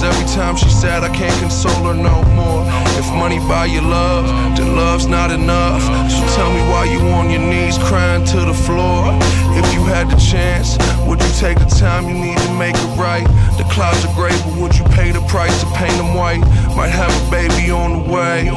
Every 0.03 0.27
time 0.35 0.55
she 0.55 0.69
sad, 0.69 1.03
I 1.03 1.09
can't 1.15 1.37
console 1.39 1.83
her 1.85 1.93
no 1.93 2.21
more. 2.35 2.63
If 2.99 3.07
money 3.13 3.39
buy 3.39 3.65
your 3.65 3.83
love, 3.83 4.27
then 4.57 4.75
love's 4.75 5.07
not 5.07 5.31
enough. 5.31 5.81
So 6.11 6.21
tell 6.35 6.51
me 6.51 6.61
why 6.71 6.83
you 6.85 6.99
on 7.15 7.29
your 7.29 7.41
knees 7.41 7.77
crying 7.77 8.25
to 8.25 8.41
the 8.41 8.53
floor. 8.53 9.17
If 9.55 9.73
you 9.73 9.83
had 9.85 10.09
the 10.09 10.17
chance, 10.17 10.77
would 11.07 11.21
you 11.21 11.31
take 11.39 11.57
the 11.57 11.65
time 11.65 12.09
you 12.09 12.15
need 12.15 12.37
to 12.37 12.53
make 12.53 12.75
it 12.75 12.91
right? 12.97 13.25
The 13.57 13.63
clouds 13.71 14.03
are 14.03 14.13
gray, 14.13 14.35
but 14.43 14.59
would 14.59 14.75
you 14.75 14.83
pay 14.85 15.11
the 15.11 15.21
price 15.21 15.59
to 15.61 15.67
paint 15.77 15.95
them 15.95 16.15
white? 16.15 16.41
Might 16.75 16.91
have 16.91 17.11
a 17.11 17.31
baby 17.31 17.71
on 17.71 18.03
the 18.03 18.11
way. 18.11 18.49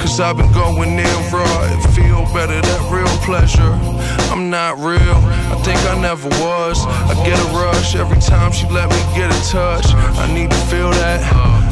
Cause 0.00 0.20
I've 0.20 0.36
been 0.36 0.52
going 0.52 0.98
in 0.98 1.16
raw, 1.30 1.62
it 1.64 1.80
feel 1.94 2.24
better, 2.34 2.60
that 2.60 2.82
real 2.90 3.08
pleasure. 3.22 3.72
I'm 4.32 4.50
not 4.50 4.78
real, 4.78 5.16
I 5.52 5.56
think 5.62 5.78
I 5.86 6.00
never 6.00 6.28
was. 6.40 6.84
I 6.86 7.14
get 7.24 7.38
a 7.38 7.48
rush 7.52 7.94
every 7.94 8.18
time 8.18 8.52
she 8.52 8.66
let 8.68 8.88
me 8.90 8.96
get 9.14 9.30
a 9.30 9.40
touch. 9.50 9.86
I 9.94 10.32
need 10.32 10.50
to 10.50 10.56
feel 10.72 10.90
that, 11.04 11.20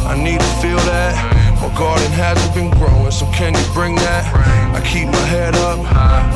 I 0.05 0.13
need 0.13 0.41
to 0.41 0.53
feel 0.61 0.77
that. 0.93 1.17
My 1.57 1.73
garden 1.73 2.13
hasn't 2.13 2.53
been 2.53 2.69
growing, 2.77 3.11
so 3.11 3.25
can 3.33 3.57
you 3.57 3.67
bring 3.73 3.97
that? 3.97 4.29
I 4.77 4.81
keep 4.85 5.09
my 5.09 5.25
head 5.25 5.57
up, 5.69 5.81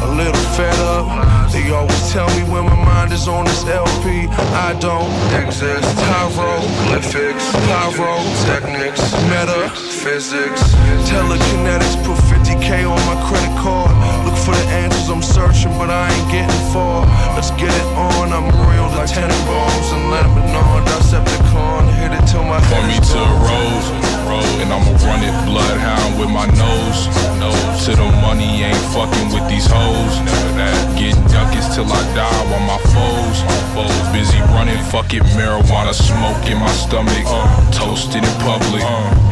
a 0.01 0.09
little 0.17 0.47
fed 0.57 0.79
up. 0.81 1.05
They 1.53 1.69
always 1.77 2.05
tell 2.09 2.29
me 2.33 2.43
when 2.49 2.65
my 2.65 2.77
mind 2.89 3.13
is 3.13 3.29
on 3.29 3.45
this 3.45 3.69
LP, 3.69 4.33
I 4.57 4.73
don't 4.81 5.13
exist. 5.37 5.85
Hieroglyphics, 6.09 7.45
pyrotechnics, 7.69 9.13
metaphysics, 9.29 10.63
telekinetics. 11.05 12.01
Put 12.01 12.17
50k 12.33 12.89
on 12.89 13.01
my 13.05 13.17
credit 13.29 13.55
card. 13.61 13.93
Look 14.25 14.37
for 14.41 14.57
the 14.57 14.67
answers 14.73 15.09
I'm 15.13 15.21
searching, 15.21 15.73
but 15.77 15.91
I 15.93 16.09
ain't 16.09 16.29
getting 16.33 16.65
far. 16.73 17.05
Let's 17.37 17.53
get 17.61 17.73
it 17.73 17.89
on. 17.93 18.33
I'm 18.33 18.49
real, 18.69 18.89
the 18.97 19.05
tenenbaums 19.05 19.89
and 19.93 20.05
Lebanon, 20.11 20.81
Decepticon. 20.89 21.84
It 22.17 22.29
till 22.29 22.45
my 22.45 22.61
me 22.87 22.95
to 22.95 23.01
the 23.01 24.05
gone. 24.05 24.14
Road, 24.29 24.57
and 24.63 24.73
I'ma 24.73 24.93
run 25.05 25.21
it 25.23 25.35
bloodhound 25.47 26.19
with 26.19 26.31
my 26.31 26.47
nose. 26.57 27.01
No, 27.41 27.51
to 27.85 27.91
the 27.93 28.09
money 28.25 28.65
ain't 28.65 28.85
fucking 28.97 29.29
with 29.33 29.47
these 29.49 29.67
hoes. 29.67 30.15
Never 30.25 30.51
that, 30.61 30.77
getting 30.99 31.21
duckets 31.29 31.75
till 31.75 31.89
I 31.89 32.03
die 32.17 32.43
while 32.51 32.65
my 32.65 32.81
foes. 32.93 33.39
Foes 33.75 34.05
busy 34.15 34.41
running, 34.55 34.79
fuck 34.91 35.13
it, 35.13 35.23
marijuana 35.37 35.93
smoke 35.95 36.45
in 36.47 36.59
my 36.59 36.73
stomach. 36.73 37.27
Toasted 37.73 38.25
in 38.25 38.35
public, 38.41 38.83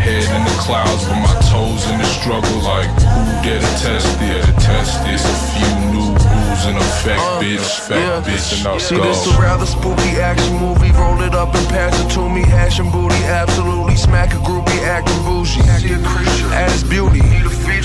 head 0.02 0.26
in 0.28 0.42
the 0.44 0.56
clouds, 0.60 1.04
but 1.08 1.18
my 1.20 1.36
toes 1.50 1.88
in 1.90 1.98
the 1.98 2.08
struggle. 2.20 2.58
Like 2.62 2.90
who 3.00 3.22
dare 3.42 3.60
to 3.60 3.72
test 3.80 4.08
it? 4.20 4.44
To 4.44 4.52
test 4.60 5.02
this, 5.04 5.24
a 5.24 5.36
few 5.54 5.72
new 5.92 6.10
rules 6.12 6.62
in 6.66 6.76
effect, 6.76 7.20
uh, 7.20 7.40
bitch. 7.40 7.66
Fact, 7.88 8.26
bitch, 8.26 8.66
and 8.66 8.80
See, 8.80 8.96
go. 8.96 9.02
this 9.02 9.26
a 9.26 9.40
rather 9.40 9.66
spooky 9.66 10.20
action 10.20 10.56
movie. 10.58 10.90
Roll 10.92 11.20
it 11.22 11.34
up 11.34 11.54
and 11.54 11.68
pass 11.68 11.98
it 11.98 12.08
to 12.14 12.28
me. 12.28 12.42
Hash 12.42 12.78
and 12.78 12.90
booty, 12.92 13.16
absolutely. 13.24 13.96
Smack 13.96 14.32
a 14.34 14.36
groupie, 14.36 14.61
acting 14.84 15.22
bougie. 15.24 15.62
See 15.78 15.92
a 15.92 15.98
creature, 15.98 16.50
its 16.52 16.82
beauty. 16.82 17.22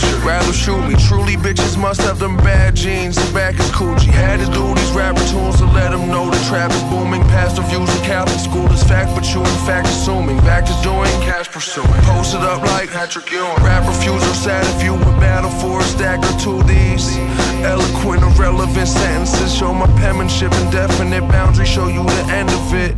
A 0.03 0.25
rather 0.25 0.53
shoot 0.53 0.81
me. 0.87 0.95
Truly, 1.07 1.35
bitches 1.35 1.77
must 1.77 2.01
have 2.01 2.19
them 2.19 2.37
bad 2.37 2.75
jeans. 2.75 3.15
The 3.15 3.33
back 3.33 3.59
is 3.59 3.69
coochie. 3.71 4.11
Had 4.11 4.39
to 4.39 4.45
do 4.51 4.75
these 4.75 4.91
rapper 4.91 5.23
tunes 5.31 5.57
to 5.57 5.65
let 5.65 5.91
them 5.91 6.07
know 6.07 6.29
the 6.29 6.37
trap 6.49 6.71
is 6.71 6.83
booming. 6.83 7.21
Past 7.33 7.57
reviews 7.57 7.89
in 7.95 8.03
Catholic 8.03 8.39
school 8.39 8.71
is 8.71 8.83
fact, 8.83 9.15
but 9.15 9.25
you 9.33 9.39
in 9.39 9.59
fact 9.65 9.87
assuming. 9.87 10.37
Back 10.37 10.65
to 10.65 10.75
doing 10.83 11.09
cash 11.25 11.47
pursuing. 11.49 12.01
Posted 12.05 12.41
up 12.41 12.61
like 12.73 12.89
Patrick 12.89 13.31
Ewing. 13.31 13.63
Rap 13.63 13.87
refusal 13.87 14.33
sad 14.33 14.65
if 14.75 14.83
you 14.83 14.93
would 14.93 15.19
battle 15.19 15.49
for 15.49 15.81
a 15.81 15.83
stack 15.83 16.19
or 16.19 16.39
two 16.39 16.57
of 16.59 16.67
these. 16.67 17.17
Eloquent, 17.65 18.21
irrelevant 18.21 18.87
sentences 18.87 19.53
show 19.53 19.73
my 19.73 19.87
penmanship. 19.97 20.51
Indefinite 20.65 21.27
boundaries 21.29 21.69
show 21.69 21.87
you 21.87 22.03
the 22.03 22.25
end 22.29 22.49
of 22.49 22.73
it. 22.73 22.93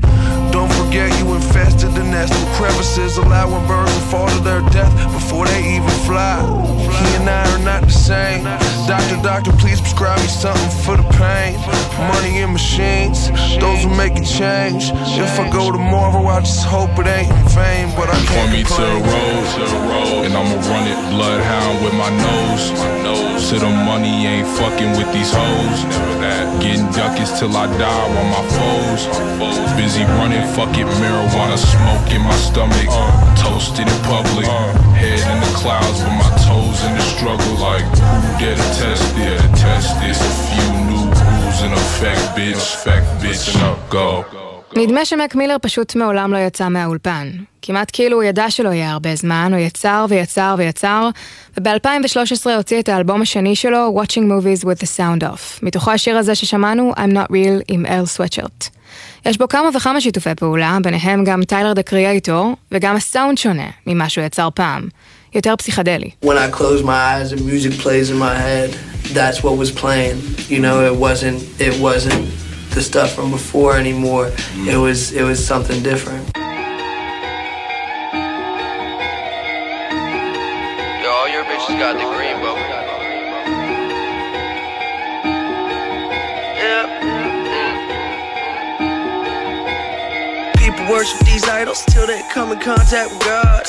Don't 0.52 0.72
forget 0.74 1.08
you 1.20 1.34
infested 1.36 1.94
the 1.94 2.04
nest 2.04 2.34
with 2.34 2.54
crevices, 2.56 3.18
allowing 3.18 3.66
birds 3.68 3.94
to 3.94 4.02
fall 4.12 4.28
to 4.28 4.40
their 4.40 4.62
death 4.72 4.92
before 5.14 5.46
they 5.46 5.76
even 5.76 5.96
fly. 6.06 6.40
He 6.98 7.08
and 7.16 7.30
I 7.30 7.44
are 7.56 7.64
not 7.64 7.84
the 7.84 7.92
same. 7.92 8.44
Doctor, 8.88 9.18
doctor, 9.22 9.52
please 9.54 9.80
prescribe 9.80 10.20
me 10.20 10.28
something 10.28 10.72
for 10.84 10.98
the 10.98 11.08
pain. 11.18 11.60
Money 12.10 12.42
and 12.42 12.52
machines, 12.52 13.30
those 13.60 13.86
will 13.86 13.96
make 13.96 14.16
it 14.16 14.26
change. 14.26 14.92
If 15.20 15.40
I 15.40 15.50
go 15.52 15.72
tomorrow, 15.72 16.26
I 16.26 16.40
just 16.40 16.66
hope 16.66 16.92
it 16.98 17.08
ain't 17.08 17.30
in 17.30 17.48
vain. 17.54 17.94
But 17.96 18.10
I 18.10 18.18
Point 18.18 18.28
can't 18.30 18.52
me 18.52 18.64
to 18.64 18.70
complain. 18.70 19.04
road, 19.06 20.26
and 20.26 20.34
I'ma 20.34 20.58
run 20.72 20.86
it 20.88 21.00
bloodhound 21.14 21.84
with 21.84 21.94
my 21.94 22.10
nose. 22.10 22.66
To 23.50 23.58
the 23.58 23.70
money 23.70 24.26
ain't 24.26 24.48
fucking 24.48 24.92
with 24.98 25.12
these 25.14 25.32
hoes. 25.34 25.78
Never 25.86 26.22
that 26.22 26.62
getting 26.62 26.86
duckets 26.92 27.40
till 27.40 27.56
I 27.56 27.66
die 27.78 28.08
while 28.14 28.30
my 28.36 28.44
foes 28.56 29.70
busy 29.80 30.04
running. 30.20 30.44
Fuck 30.56 30.76
it, 30.78 30.88
marijuana 31.00 31.58
smoke 31.58 32.12
in 32.12 32.22
my 32.22 32.36
stomach. 32.36 32.90
Toasted 33.40 33.88
in 33.88 34.00
public, 34.04 34.46
head 35.00 35.24
in 35.24 35.40
the 35.40 35.52
clouds 35.56 36.04
with 36.04 36.16
my 36.20 36.32
toes 36.44 36.79
in 36.88 36.94
the 37.00 37.06
struggle. 37.16 37.54
Like 37.68 37.86
who 37.86 38.30
dare 38.42 38.58
to 38.62 38.70
test 38.82 39.10
it? 39.28 39.38
To 39.44 39.50
test 39.66 39.90
this, 40.02 40.20
a 40.30 40.34
few 40.50 40.70
new 40.90 41.06
rules 41.20 41.60
in 41.66 41.72
effect, 41.82 42.24
bitch. 42.38 42.66
Fact, 42.86 43.08
bitch, 43.22 43.44
and 43.54 43.64
up 43.70 43.80
go. 43.90 44.26
נדמה 44.76 45.06
שמק 45.06 45.36
מילר 45.36 45.56
פשוט 45.62 45.96
מעולם 45.96 46.34
לא 46.34 46.38
יצא 46.38 46.70
מהאולפן. 46.70 47.32
כמעט 47.62 47.90
כאילו 47.94 48.18
הוא 48.18 48.24
ידע 48.24 48.52
שלא 48.52 48.70
יהיה 48.70 48.92
הרבה 48.92 49.16
זמן, 49.16 49.52
הוא 49.54 49.60
יצר 49.62 50.06
ויצר 50.10 50.56
ויצר, 50.58 51.10
וב-2013 51.58 52.50
הוציא 52.58 52.80
את 52.80 52.90
האלבום 52.90 53.22
השני 53.22 53.56
שלו, 53.56 54.02
Watching 54.02 54.24
Movies 54.32 54.64
with 54.64 54.82
the 54.82 54.98
Sound 54.98 55.24
Off. 55.24 55.60
מתוכו 55.62 55.92
השיר 55.92 56.18
הזה 56.18 56.36
ששמענו, 56.36 56.94
I'm 56.96 57.14
Not 57.14 57.32
Real 57.32 57.64
עם 57.68 57.86
אל 57.86 58.06
סוואטשרט. 58.06 58.70
יש 59.26 59.38
בו 59.38 59.48
כמה 59.48 59.70
וכמה 59.74 60.02
שיתופי 60.02 60.36
פעולה, 60.36 60.78
ביניהם 60.84 61.24
גם 61.24 61.44
טיילר 61.44 61.74
דה 61.74 61.84
קריאייטור, 61.84 62.56
וגם 62.72 62.96
הסאונד 62.96 63.38
שונה 63.38 63.68
ממה 63.88 64.10
שהוא 64.10 64.26
יצר 64.26 64.50
פעם. 64.54 64.88
יותר 65.35 65.57
פסיכדלי. 65.57 66.11
When 66.23 66.39
I 66.39 66.49
close 66.51 66.83
my 66.83 67.01
eyes 67.13 67.33
and 67.33 67.41
music 67.45 67.73
plays 67.85 68.11
in 68.11 68.19
my 68.19 68.35
head, 68.35 68.71
that's 69.19 69.43
what 69.45 69.57
was 69.59 69.71
playing. 69.71 70.17
You 70.49 70.61
know, 70.61 70.77
it 70.91 70.97
wasn't 71.07 71.39
it 71.61 71.75
wasn't 71.81 72.23
the 72.75 72.83
stuff 72.83 73.11
from 73.17 73.31
before 73.31 73.73
anymore. 73.77 74.27
It 74.73 74.79
was 74.87 75.13
it 75.13 75.25
was 75.31 75.39
something 75.53 75.83
different. 75.83 76.25
Yo, 81.03 81.09
all 81.19 81.29
your 81.35 81.45
bitches 81.51 81.77
got 81.85 81.95
the 82.01 82.07
green, 82.15 82.37
bro. 82.43 82.53
People 90.65 90.85
worship 90.95 91.21
these 91.31 91.45
idols 91.49 91.85
till 91.93 92.07
they 92.07 92.23
come 92.33 92.51
in 92.53 92.59
contact 92.59 93.11
with 93.13 93.25
God. 93.25 93.63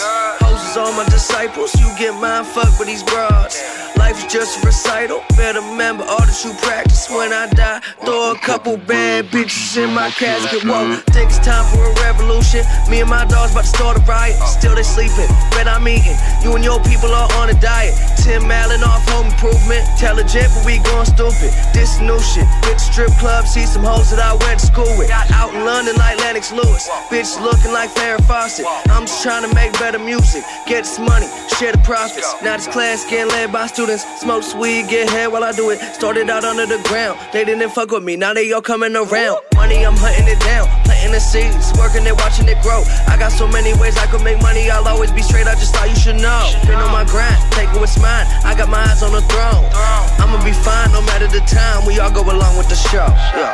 All 0.77 0.93
my 0.93 1.05
disciples, 1.07 1.75
you 1.81 1.87
get 1.99 2.15
mind 2.21 2.47
fucked 2.47 2.79
with 2.79 2.87
these 2.87 3.03
broads. 3.03 3.59
Life 3.97 4.25
is 4.25 4.33
just 4.33 4.63
a 4.63 4.67
recital. 4.67 5.23
Better 5.37 5.61
remember 5.61 6.05
all 6.05 6.23
that 6.23 6.45
you 6.45 6.53
practice 6.63 7.11
when 7.11 7.33
I 7.33 7.49
die. 7.51 7.81
Throw 8.05 8.33
a 8.33 8.39
couple 8.39 8.77
bad 8.77 9.27
bitches 9.27 9.77
in 9.79 9.95
my 9.95 10.11
casket. 10.11 10.63
Whoa, 10.63 10.97
think 11.15 11.31
it's 11.31 11.39
time 11.39 11.63
for 11.75 11.87
a 11.87 11.95
revolution. 12.03 12.67
Me 12.91 13.01
and 13.01 13.11
my 13.11 13.25
dogs 13.27 13.53
about 13.53 13.63
to 13.63 13.71
start 13.71 13.99
a 13.99 14.01
riot. 14.03 14.35
Still 14.47 14.75
they 14.75 14.83
sleeping, 14.83 15.31
bet 15.55 15.67
I'm 15.67 15.87
eating. 15.87 16.19
You 16.43 16.55
and 16.55 16.65
your 16.65 16.83
people 16.83 17.15
are 17.15 17.30
on 17.41 17.49
a 17.49 17.59
diet. 17.61 17.97
Tim 18.21 18.45
Allen 18.53 18.85
off 18.85 19.01
home 19.09 19.33
improvement. 19.33 19.81
Intelligent, 19.97 20.53
but 20.53 20.65
we 20.69 20.77
going 20.85 21.09
stupid. 21.09 21.51
This 21.73 21.99
new 22.01 22.21
shit. 22.21 22.45
Hit 22.69 22.77
the 22.77 22.85
strip 22.85 23.13
club, 23.17 23.47
see 23.47 23.65
some 23.65 23.83
hoes 23.83 24.11
that 24.13 24.21
I 24.21 24.37
went 24.45 24.61
to 24.61 24.67
school 24.67 24.93
with. 25.01 25.11
Out 25.11 25.55
in 25.55 25.65
London 25.65 25.97
like 25.97 26.19
Lennox 26.19 26.53
Lewis. 26.53 26.89
Bitch 27.09 27.41
looking 27.41 27.73
like 27.73 27.89
Farrah 27.97 28.23
Fawcett. 28.29 28.67
I'm 28.93 29.09
just 29.09 29.23
trying 29.23 29.49
to 29.49 29.53
make 29.55 29.73
better 29.81 29.99
music. 29.99 30.45
Get 30.67 30.85
this 30.85 30.99
money, 30.99 31.27
share 31.57 31.73
the 31.73 31.79
profits. 31.79 32.29
Now 32.45 32.57
this 32.57 32.69
class 32.69 33.09
getting 33.09 33.33
led 33.33 33.53
by 33.53 33.67
students. 33.67 34.05
Smoke 34.21 34.45
weed, 34.61 34.89
get 34.89 35.09
head 35.09 35.33
while 35.33 35.45
I 35.45 35.53
do 35.53 35.71
it. 35.71 35.79
Started 35.95 36.29
out 36.29 36.45
under 36.45 36.67
the 36.67 36.83
ground. 36.89 37.19
They 37.33 37.45
didn't 37.45 37.71
fuck 37.71 37.91
with 37.91 38.05
me, 38.05 38.17
now 38.17 38.35
they 38.35 38.53
all 38.53 38.61
coming 38.61 38.95
around. 38.95 39.41
Money, 39.61 39.85
I'm 39.85 39.93
hunting 39.93 40.25
it 40.25 40.41
down. 40.41 40.65
Planting 40.89 41.13
the 41.13 41.21
seeds, 41.21 41.69
working 41.77 42.09
it, 42.09 42.17
watching 42.17 42.49
it 42.49 42.57
grow. 42.65 42.81
I 43.05 43.21
got 43.21 43.29
so 43.29 43.45
many 43.47 43.77
ways 43.77 43.93
I 44.01 44.09
could 44.09 44.25
make 44.25 44.41
money. 44.41 44.71
I'll 44.73 44.89
always 44.89 45.13
be 45.13 45.21
straight, 45.21 45.47
I 45.47 45.53
just 45.53 45.77
thought 45.77 45.85
you 45.93 46.01
should 46.01 46.17
know. 46.17 46.49
Been 46.65 46.81
on 46.81 46.89
my 46.89 47.05
grind, 47.05 47.37
take 47.53 47.69
what's 47.77 48.01
mine. 48.01 48.25
I 48.41 48.57
got 48.57 48.73
my 48.73 48.81
eyes 48.81 49.05
on 49.05 49.13
the 49.13 49.21
throne. 49.29 49.69
I'ma 50.17 50.41
be 50.41 50.57
fine 50.57 50.97
no 50.97 51.05
matter 51.05 51.29
the 51.29 51.45
time. 51.45 51.85
We 51.85 52.01
all 52.01 52.09
go 52.09 52.25
along 52.25 52.57
with 52.57 52.73
the 52.73 52.81
show. 52.89 53.05
Yeah. 53.37 53.53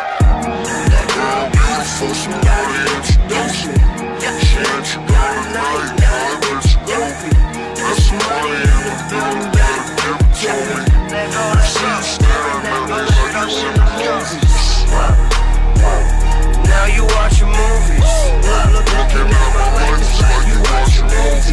That 0.94 1.06
girl 1.10 1.50
beautiful, 1.50 2.14
she 2.14 2.30
wanna 2.30 2.86
introduce 3.02 3.66
me. 3.66 3.74
She 4.46 4.62
ain't 4.62 4.86
you 4.86 5.02
gonna 5.10 5.58
night, 5.58 5.90
I 6.06 6.38
bet 6.38 6.62
you 6.70 6.78
groovy. 6.86 7.34
Got 7.82 7.98
money 8.14 8.54
in 8.62 8.78
the 8.86 8.94
building, 9.10 9.50
better 9.50 10.22
give 10.38 10.70
it 10.70 10.86
to 10.86 11.02
me. 11.10 11.34
I 11.34 11.66
see 11.66 11.82
you 11.82 11.98
staring 12.14 12.62
at 12.62 12.94
me 12.94 12.94
like 12.94 13.58
you 13.58 13.75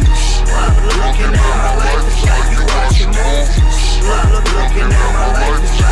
looking 0.02 1.34
at 1.34 1.56
my 1.56 1.76
life, 1.76 2.06
it's 2.06 2.24
like 2.26 2.50
you 2.50 2.60
watching 2.74 3.12
movies. 3.14 4.02
Look, 4.02 4.24
look, 4.32 4.46
looking 4.54 4.90
at 4.90 5.12
my 5.14 5.26
life, 5.32 5.83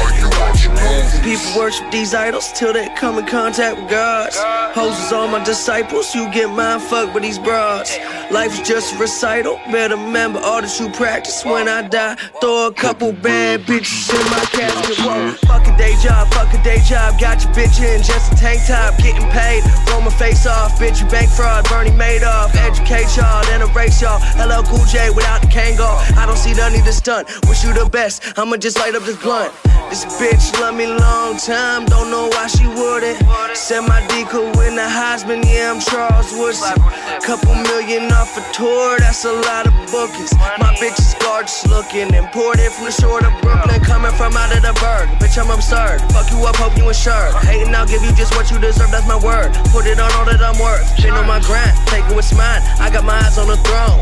People 1.23 1.57
worship 1.57 1.89
these 1.93 2.15
idols 2.15 2.51
till 2.53 2.73
they 2.73 2.89
come 2.97 3.17
in 3.17 3.25
contact 3.27 3.81
with 3.81 3.89
God. 3.89 4.33
Hoses 4.75 5.13
all 5.13 5.29
my 5.29 5.43
disciples, 5.45 6.13
you 6.17 6.29
get 6.33 6.51
mind 6.51 6.83
fucked 6.83 7.15
with 7.15 7.23
these 7.23 7.39
broads. 7.39 7.97
Life 8.33 8.59
is 8.59 8.67
just 8.67 8.95
a 8.95 8.99
recital. 8.99 9.61
Better 9.71 9.95
remember 9.95 10.41
all 10.41 10.61
that 10.61 10.81
you 10.81 10.91
practice 10.91 11.45
when 11.45 11.69
I 11.69 11.87
die. 11.87 12.17
Throw 12.41 12.67
a 12.67 12.73
couple 12.73 13.13
bad 13.13 13.61
bitches 13.63 14.11
in 14.11 14.25
my 14.33 14.45
casket. 14.51 14.99
Whoa, 14.99 15.31
fuck 15.47 15.67
a 15.69 15.77
day 15.79 15.95
job, 16.03 16.27
fuck 16.35 16.53
a 16.53 16.63
day 16.65 16.81
job. 16.83 17.21
Got 17.21 17.45
your 17.45 17.53
bitch 17.55 17.79
in 17.79 18.03
just 18.03 18.33
a 18.33 18.37
tank 18.37 18.67
top, 18.67 18.99
getting 18.99 19.29
paid. 19.31 19.63
Roll 19.91 20.01
my 20.03 20.11
face 20.11 20.45
off, 20.47 20.77
bitch, 20.81 21.01
you 21.01 21.07
bank 21.07 21.31
fraud. 21.31 21.69
Bernie 21.69 21.91
Madoff, 21.91 22.53
educate 22.57 23.15
y'all, 23.17 23.45
then 23.47 23.63
erase 23.63 24.03
y'all. 24.03 24.19
LL 24.43 24.65
Cool 24.67 24.85
J 24.87 25.11
without 25.11 25.41
the 25.41 25.49
Kangol. 25.49 25.95
I 26.19 26.27
don't 26.27 26.37
see 26.37 26.53
none 26.55 26.75
of 26.75 26.85
this 26.85 26.99
stunt. 26.99 27.29
Wish 27.47 27.63
you 27.63 27.73
the 27.73 27.89
best, 27.89 28.37
I'ma 28.37 28.57
just 28.57 28.77
light 28.77 28.97
up 28.97 29.05
this 29.05 29.23
blunt. 29.23 29.55
This 29.93 30.09
bitch 30.17 30.59
love 30.59 30.75
me 30.75 30.87
long 30.87 31.37
time, 31.37 31.85
don't 31.85 32.11
know 32.11 32.27
why 32.33 32.47
she 32.47 32.65
wouldn't. 32.65 33.21
Said 33.53 33.83
my 33.83 34.01
D 34.09 34.25
win 34.57 34.73
the 34.81 34.89
Heisman, 34.89 35.45
yeah, 35.45 35.69
I'm 35.69 35.81
Charles 35.85 36.33
Woodson. 36.33 36.81
Couple 37.21 37.53
million 37.69 38.09
off 38.09 38.33
a 38.41 38.43
tour, 38.57 38.97
that's 39.01 39.27
a 39.27 39.33
lot 39.45 39.69
of 39.69 39.75
bookings. 39.93 40.33
My 40.57 40.73
bitch 40.81 40.97
is 40.97 41.13
gorgeous 41.21 41.69
looking, 41.69 42.09
imported 42.15 42.73
from 42.73 42.87
the 42.89 42.91
shore 42.91 43.21
of 43.21 43.37
Brooklyn, 43.43 43.85
coming 43.85 44.17
from 44.17 44.33
out 44.33 44.57
of 44.57 44.65
the 44.65 44.73
burg. 44.81 45.13
Bitch, 45.21 45.37
I'm 45.37 45.53
absurd. 45.53 46.01
Fuck 46.09 46.33
you 46.33 46.41
up, 46.41 46.57
hope 46.57 46.73
you 46.81 46.89
insured. 46.89 47.37
Hating, 47.45 47.75
I'll 47.75 47.85
give 47.85 48.01
you 48.01 48.17
just 48.17 48.33
what 48.33 48.51
you 48.51 48.57
deserve, 48.59 48.89
that's 48.89 49.07
my 49.07 49.21
word. 49.21 49.53
Put 49.77 49.85
it 49.85 50.01
on 50.01 50.09
all 50.17 50.25
that 50.25 50.41
I'm 50.41 50.57
worth. 50.57 50.89
Been 51.05 51.13
on 51.13 51.29
my 51.29 51.45
grind, 51.45 51.77
take 51.93 52.09
it 52.09 52.17
what's 52.17 52.33
mine. 52.33 52.65
I 52.81 52.89
got 52.89 53.05
my 53.05 53.21
eyes 53.21 53.37
on 53.37 53.45
the 53.45 53.61
throne. 53.61 54.01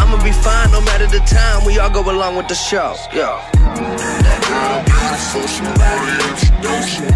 I'ma 0.00 0.16
be 0.24 0.32
fine 0.32 0.72
no 0.72 0.80
matter 0.80 1.04
the 1.04 1.20
time. 1.28 1.66
We 1.68 1.78
all 1.78 1.92
go 1.92 2.00
along 2.00 2.36
with 2.36 2.48
the 2.48 2.56
show. 2.56 2.96
Yeah. 3.12 3.36
That 4.24 4.40
girl 4.48 5.15
wanna 5.16 6.12
introduce 6.28 7.00
me. 7.00 7.08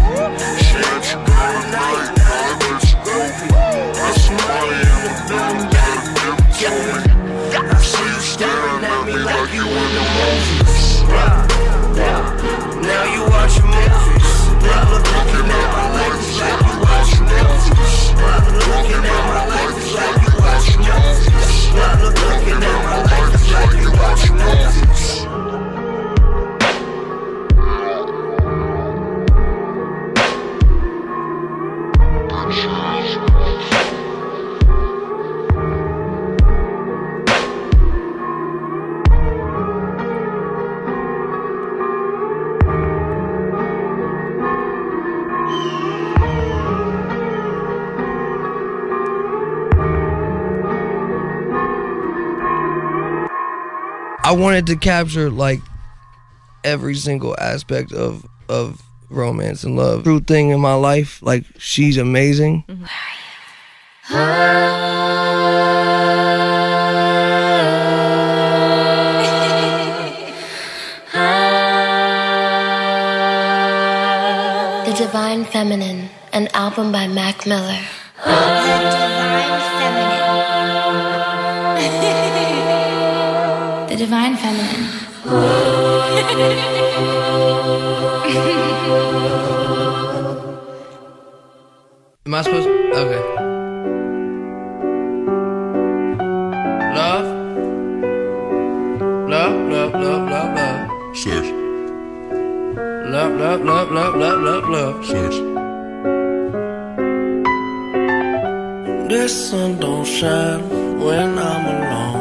She 0.57 0.77
ain't 0.81 1.05
you 1.05 1.17
gonna 1.21 1.61
night, 1.69 2.01
I 2.17 2.57
bet 2.57 2.81
you 2.81 2.97
groovy. 3.05 3.47
Got 3.93 4.13
some 4.17 4.41
money 4.41 4.73
in 4.81 4.97
the 5.05 5.13
building, 5.29 5.69
better 5.69 6.01
give 6.57 6.73
it 6.73 7.05
to 7.69 7.77
see 7.77 8.01
you 8.01 8.19
staring 8.19 8.83
at 8.83 9.05
me 9.05 9.13
you. 9.53 9.65
Now 12.81 13.03
you 13.13 13.21
watching 13.29 13.69
movies. 13.69 14.29
Look, 14.65 14.83
look, 14.89 15.05
looking 15.13 15.45
at 15.45 15.67
my 15.73 15.85
life, 15.93 16.17
like 16.41 16.61
you 16.65 16.75
watching 16.81 17.25
movies. 17.29 17.95
Look, 18.17 18.45
looking 18.65 19.05
at 19.05 19.23
my 19.29 19.41
life, 19.45 19.77
like 19.93 20.17
you 20.25 20.31
watching 20.41 20.81
movies. 20.81 21.29
You 23.81 23.89
watching 23.93 24.37
movies. 24.37 24.90
I 54.31 54.33
wanted 54.33 54.67
to 54.67 54.77
capture 54.77 55.29
like 55.29 55.59
every 56.63 56.95
single 56.95 57.35
aspect 57.37 57.91
of 57.91 58.25
of 58.47 58.81
romance 59.09 59.65
and 59.65 59.75
love. 59.75 60.05
True 60.05 60.21
thing 60.21 60.51
in 60.51 60.61
my 60.61 60.73
life, 60.73 61.21
like 61.21 61.43
she's 61.57 61.97
amazing. 61.97 62.63
The 74.87 74.97
Divine 74.97 75.43
Feminine, 75.43 76.09
an 76.31 76.47
album 76.53 76.93
by 76.93 77.07
Mac 77.07 77.45
Miller. 77.45 77.79
The 78.23 78.31
Divine 78.31 79.59
Feminine. 81.75 82.57
Am 92.25 92.33
I 92.33 92.41
supposed? 92.41 92.67
Okay. 92.69 93.23
Love, 96.95 97.27
love, 99.29 99.57
love, 99.69 99.93
love, 99.93 100.29
love, 100.29 100.55
love. 100.55 101.17
Sex, 101.17 101.47
Love, 103.13 103.33
love, 103.43 103.61
love, 103.65 103.91
love, 103.91 104.15
love, 104.15 104.41
love, 104.41 104.69
love. 104.69 105.05
sex. 105.05 105.35
The 109.11 109.27
sun 109.27 109.79
don't 109.79 110.05
shine 110.05 110.61
when 110.97 111.37
I'm 111.37 111.65
alone. 111.75 112.20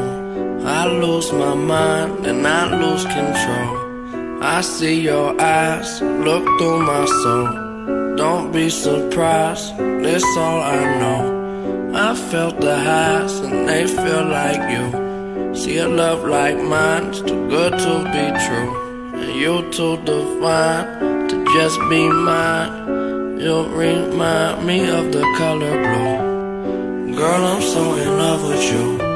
I 0.81 0.87
lose 0.87 1.31
my 1.31 1.55
mind 1.55 2.25
and 2.27 2.47
I 2.47 2.63
lose 2.83 3.05
control. 3.05 4.43
I 4.43 4.63
see 4.63 4.99
your 5.03 5.39
eyes 5.39 6.01
look 6.01 6.43
through 6.57 6.81
my 6.93 7.05
soul. 7.05 8.17
Don't 8.17 8.51
be 8.51 8.71
surprised, 8.71 9.77
this 9.77 10.25
all 10.39 10.63
I 10.63 10.81
know. 11.01 11.93
I 11.95 12.15
felt 12.15 12.59
the 12.63 12.79
highs 12.79 13.41
and 13.41 13.69
they 13.69 13.87
feel 13.87 14.25
like 14.25 14.63
you. 14.75 15.55
See 15.55 15.77
a 15.77 15.87
love 15.87 16.25
like 16.25 16.57
mine's 16.57 17.21
too 17.21 17.47
good 17.51 17.73
to 17.73 17.95
be 18.15 18.25
true. 18.47 18.73
And 19.21 19.35
you 19.39 19.71
too 19.73 19.99
divine 20.05 21.29
to 21.29 21.45
just 21.57 21.79
be 21.91 22.09
mine. 22.09 23.39
You 23.39 23.67
remind 23.67 24.67
me 24.67 24.89
of 24.89 25.13
the 25.13 25.25
color 25.37 25.77
blue. 25.85 27.17
Girl, 27.21 27.45
I'm 27.53 27.61
so 27.61 27.97
in 27.97 28.09
love 28.17 28.43
with 28.49 28.65
you. 28.73 29.10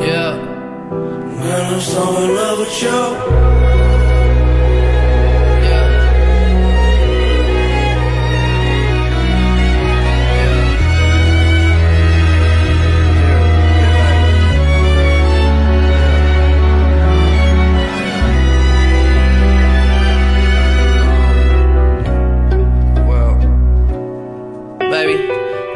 Yeah. 0.00 0.36
Girl, 0.90 1.74
I'm 1.74 1.80
so 1.80 2.22
in 2.22 2.34
love 2.34 2.58
with 2.60 2.82
you. 2.82 3.87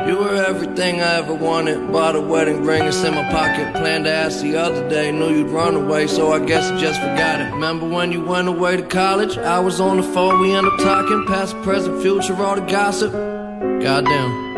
You 0.06 0.18
were 0.18 0.34
everything 0.34 1.00
I 1.00 1.16
ever 1.16 1.34
wanted. 1.34 1.92
Bought 1.92 2.16
a 2.16 2.20
wedding 2.20 2.64
ring, 2.64 2.82
it's 2.82 3.02
in 3.04 3.14
my 3.14 3.30
pocket. 3.30 3.72
Planned 3.74 4.04
to 4.04 4.12
ask 4.12 4.40
the 4.40 4.56
other 4.56 4.88
day, 4.88 5.12
knew 5.12 5.30
you'd 5.30 5.48
run 5.48 5.74
away, 5.74 6.06
so 6.06 6.32
I 6.32 6.44
guess 6.44 6.70
I 6.70 6.78
just 6.78 7.00
forgot 7.00 7.40
it. 7.40 7.52
Remember 7.52 7.88
when 7.88 8.10
you 8.12 8.24
went 8.24 8.48
away 8.48 8.76
to 8.76 8.82
college? 8.82 9.38
I 9.38 9.60
was 9.60 9.80
on 9.80 9.98
the 9.98 10.02
phone, 10.02 10.40
we 10.40 10.54
ended 10.54 10.72
up 10.72 10.80
talking. 10.80 11.24
Past, 11.26 11.54
present, 11.62 12.02
future, 12.02 12.34
all 12.34 12.56
the 12.56 12.62
gossip. 12.62 13.12
Goddamn. 13.12 14.51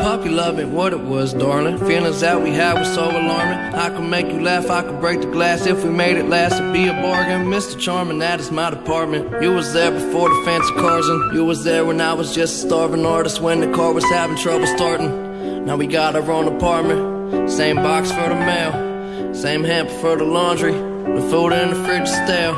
Puppy 0.00 0.28
loving 0.28 0.72
what 0.72 0.92
it 0.92 1.00
was, 1.00 1.34
darling. 1.34 1.76
Feelings 1.78 2.20
that 2.20 2.40
we 2.40 2.50
had 2.50 2.74
was 2.74 2.94
so 2.94 3.10
alarming. 3.10 3.74
I 3.74 3.90
could 3.90 4.08
make 4.08 4.26
you 4.26 4.40
laugh, 4.40 4.70
I 4.70 4.82
could 4.82 5.00
break 5.00 5.20
the 5.20 5.26
glass 5.26 5.66
if 5.66 5.82
we 5.82 5.90
made 5.90 6.16
it 6.16 6.28
last. 6.28 6.54
It'd 6.54 6.72
be 6.72 6.86
a 6.86 6.92
bargain, 6.92 7.46
Mr. 7.46 7.78
Charming. 7.78 8.18
That 8.18 8.38
is 8.38 8.50
my 8.50 8.70
department. 8.70 9.42
You 9.42 9.52
was 9.52 9.72
there 9.72 9.90
before 9.90 10.28
the 10.28 10.42
fancy 10.44 10.72
cars, 10.74 11.08
and 11.08 11.34
you 11.34 11.44
was 11.44 11.64
there 11.64 11.84
when 11.84 12.00
I 12.00 12.12
was 12.14 12.34
just 12.34 12.64
a 12.64 12.66
starving 12.68 13.04
artist. 13.04 13.40
When 13.40 13.60
the 13.60 13.72
car 13.72 13.92
was 13.92 14.04
having 14.04 14.36
trouble 14.36 14.66
starting. 14.68 15.64
Now 15.66 15.76
we 15.76 15.86
got 15.86 16.14
our 16.14 16.30
own 16.30 16.46
apartment, 16.46 17.50
same 17.50 17.76
box 17.76 18.10
for 18.10 18.28
the 18.28 18.36
mail, 18.36 19.34
same 19.34 19.64
hamper 19.64 19.92
for 19.94 20.16
the 20.16 20.24
laundry. 20.24 20.72
The 20.72 21.26
food 21.28 21.52
in 21.52 21.70
the 21.70 21.84
fridge 21.84 22.08
is 22.08 22.14
stale. 22.14 22.56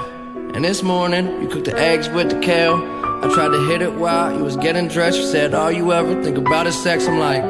And 0.55 0.65
this 0.65 0.83
morning, 0.83 1.43
you 1.43 1.49
cooked 1.49 1.65
the 1.65 1.79
eggs 1.79 2.09
with 2.11 2.31
the 2.31 2.41
kale. 2.41 3.00
I 3.23 3.31
tried 3.35 3.49
to 3.49 3.67
hit 3.67 3.83
it 3.83 3.93
while 3.93 4.35
you 4.35 4.43
was 4.43 4.57
getting 4.57 4.89
dressed. 4.89 5.19
You 5.19 5.27
said, 5.27 5.53
All 5.53 5.71
you 5.71 5.93
ever 5.93 6.23
think 6.23 6.39
about 6.39 6.67
is 6.67 6.83
sex. 6.83 7.07
I'm 7.07 7.19
like, 7.19 7.43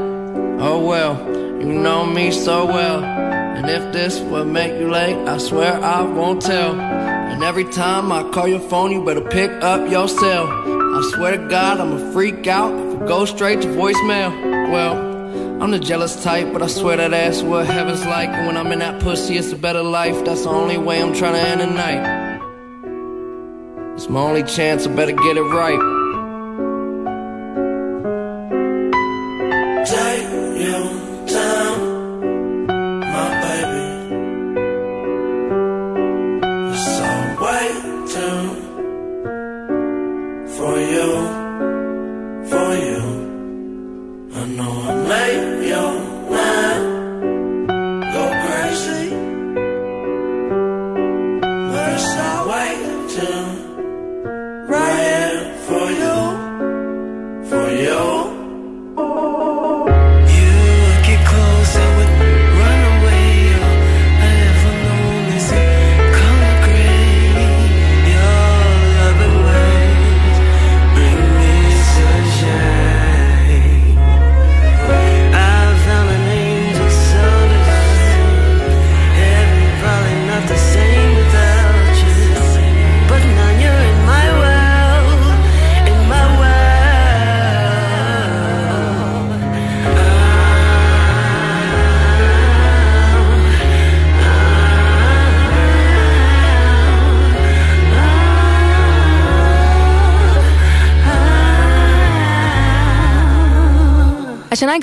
Oh 0.60 0.84
well, 0.84 1.16
you 1.60 1.72
know 1.72 2.04
me 2.04 2.32
so 2.32 2.66
well. 2.66 3.04
And 3.04 3.70
if 3.70 3.92
this 3.92 4.18
would 4.18 4.48
make 4.48 4.80
you 4.80 4.90
late, 4.90 5.16
I 5.28 5.38
swear 5.38 5.74
I 5.74 6.02
won't 6.02 6.42
tell. 6.42 6.74
And 6.80 7.44
every 7.44 7.66
time 7.66 8.10
I 8.10 8.28
call 8.30 8.48
your 8.48 8.58
phone, 8.58 8.90
you 8.90 9.04
better 9.04 9.20
pick 9.20 9.50
up 9.62 9.88
your 9.88 10.08
cell. 10.08 10.48
I 10.48 11.08
swear 11.14 11.36
to 11.38 11.48
God, 11.48 11.78
I'm 11.78 11.92
a 11.92 12.12
freak 12.12 12.48
out 12.48 12.74
if 12.74 13.00
it 13.02 13.06
goes 13.06 13.30
straight 13.30 13.62
to 13.62 13.68
voicemail. 13.68 14.72
Well, 14.72 15.62
I'm 15.62 15.70
the 15.70 15.78
jealous 15.78 16.20
type, 16.24 16.52
but 16.52 16.62
I 16.62 16.66
swear 16.66 16.96
that 16.96 17.14
ass 17.14 17.42
what 17.42 17.66
heaven's 17.66 18.04
like. 18.06 18.30
And 18.30 18.48
when 18.48 18.56
I'm 18.56 18.72
in 18.72 18.80
that 18.80 19.00
pussy, 19.00 19.36
it's 19.36 19.52
a 19.52 19.56
better 19.56 19.82
life. 19.82 20.24
That's 20.24 20.42
the 20.42 20.50
only 20.50 20.78
way 20.78 21.00
I'm 21.00 21.14
trying 21.14 21.34
to 21.34 21.40
end 21.40 21.60
the 21.60 21.66
night. 21.66 22.19
It's 24.00 24.08
my 24.08 24.22
only 24.22 24.42
chance, 24.44 24.86
I 24.86 24.96
better 24.96 25.12
get 25.12 25.36
it 25.36 25.42
right. 25.42 25.99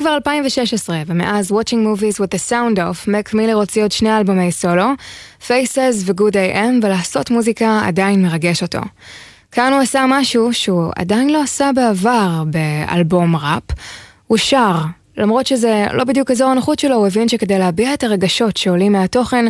כבר 0.08 0.16
2016, 0.16 1.02
ומאז 1.08 1.52
Watching 1.52 1.84
Movies 1.86 2.20
with 2.20 2.36
the 2.36 2.50
Sound 2.50 2.78
of, 2.78 3.12
מק 3.12 3.34
מילר 3.34 3.54
הוציא 3.54 3.84
עוד 3.84 3.92
שני 3.92 4.18
אלבומי 4.18 4.52
סולו, 4.52 4.86
Faces 5.48 6.06
ו-Good 6.06 6.34
AM, 6.34 6.84
ולעשות 6.86 7.32
מוזיקה 7.32 7.82
עדיין 7.86 8.22
מרגש 8.22 8.62
אותו. 8.62 8.80
כאן 9.52 9.74
הוא 9.74 9.82
עשה 9.82 10.06
משהו 10.10 10.54
שהוא 10.54 10.92
עדיין 10.96 11.30
לא 11.30 11.44
עשה 11.44 11.70
בעבר 11.76 12.44
באלבום 12.46 13.36
ראפ. 13.36 13.64
הוא 14.28 14.38
שר, 14.38 14.76
למרות 15.18 15.48
שזה 15.48 15.86
לא 15.94 16.04
בדיוק 16.04 16.32
אזור 16.32 16.50
הנוחות 16.52 16.80
שלו, 16.80 16.96
הוא 16.96 17.08
הבין 17.08 17.30
שכדי 17.30 17.60
להביע 17.60 17.94
את 17.94 18.04
הרגשות 18.04 18.58
שעולים 18.58 18.92
מהתוכן, 18.92 19.46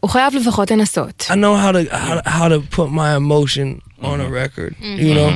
הוא 0.00 0.10
חייב 0.10 0.34
לפחות 0.34 0.70
לנסות. 0.70 1.26
I 1.28 1.34
know 1.34 1.56
how 1.56 1.72
to 1.72 1.94
how, 1.94 2.30
how 2.30 2.48
to 2.48 2.76
put 2.76 2.88
my 2.90 3.14
emotion 3.16 3.80
on 4.02 4.20
a 4.20 4.28
record, 4.28 4.74
you 4.80 5.14
know, 5.14 5.30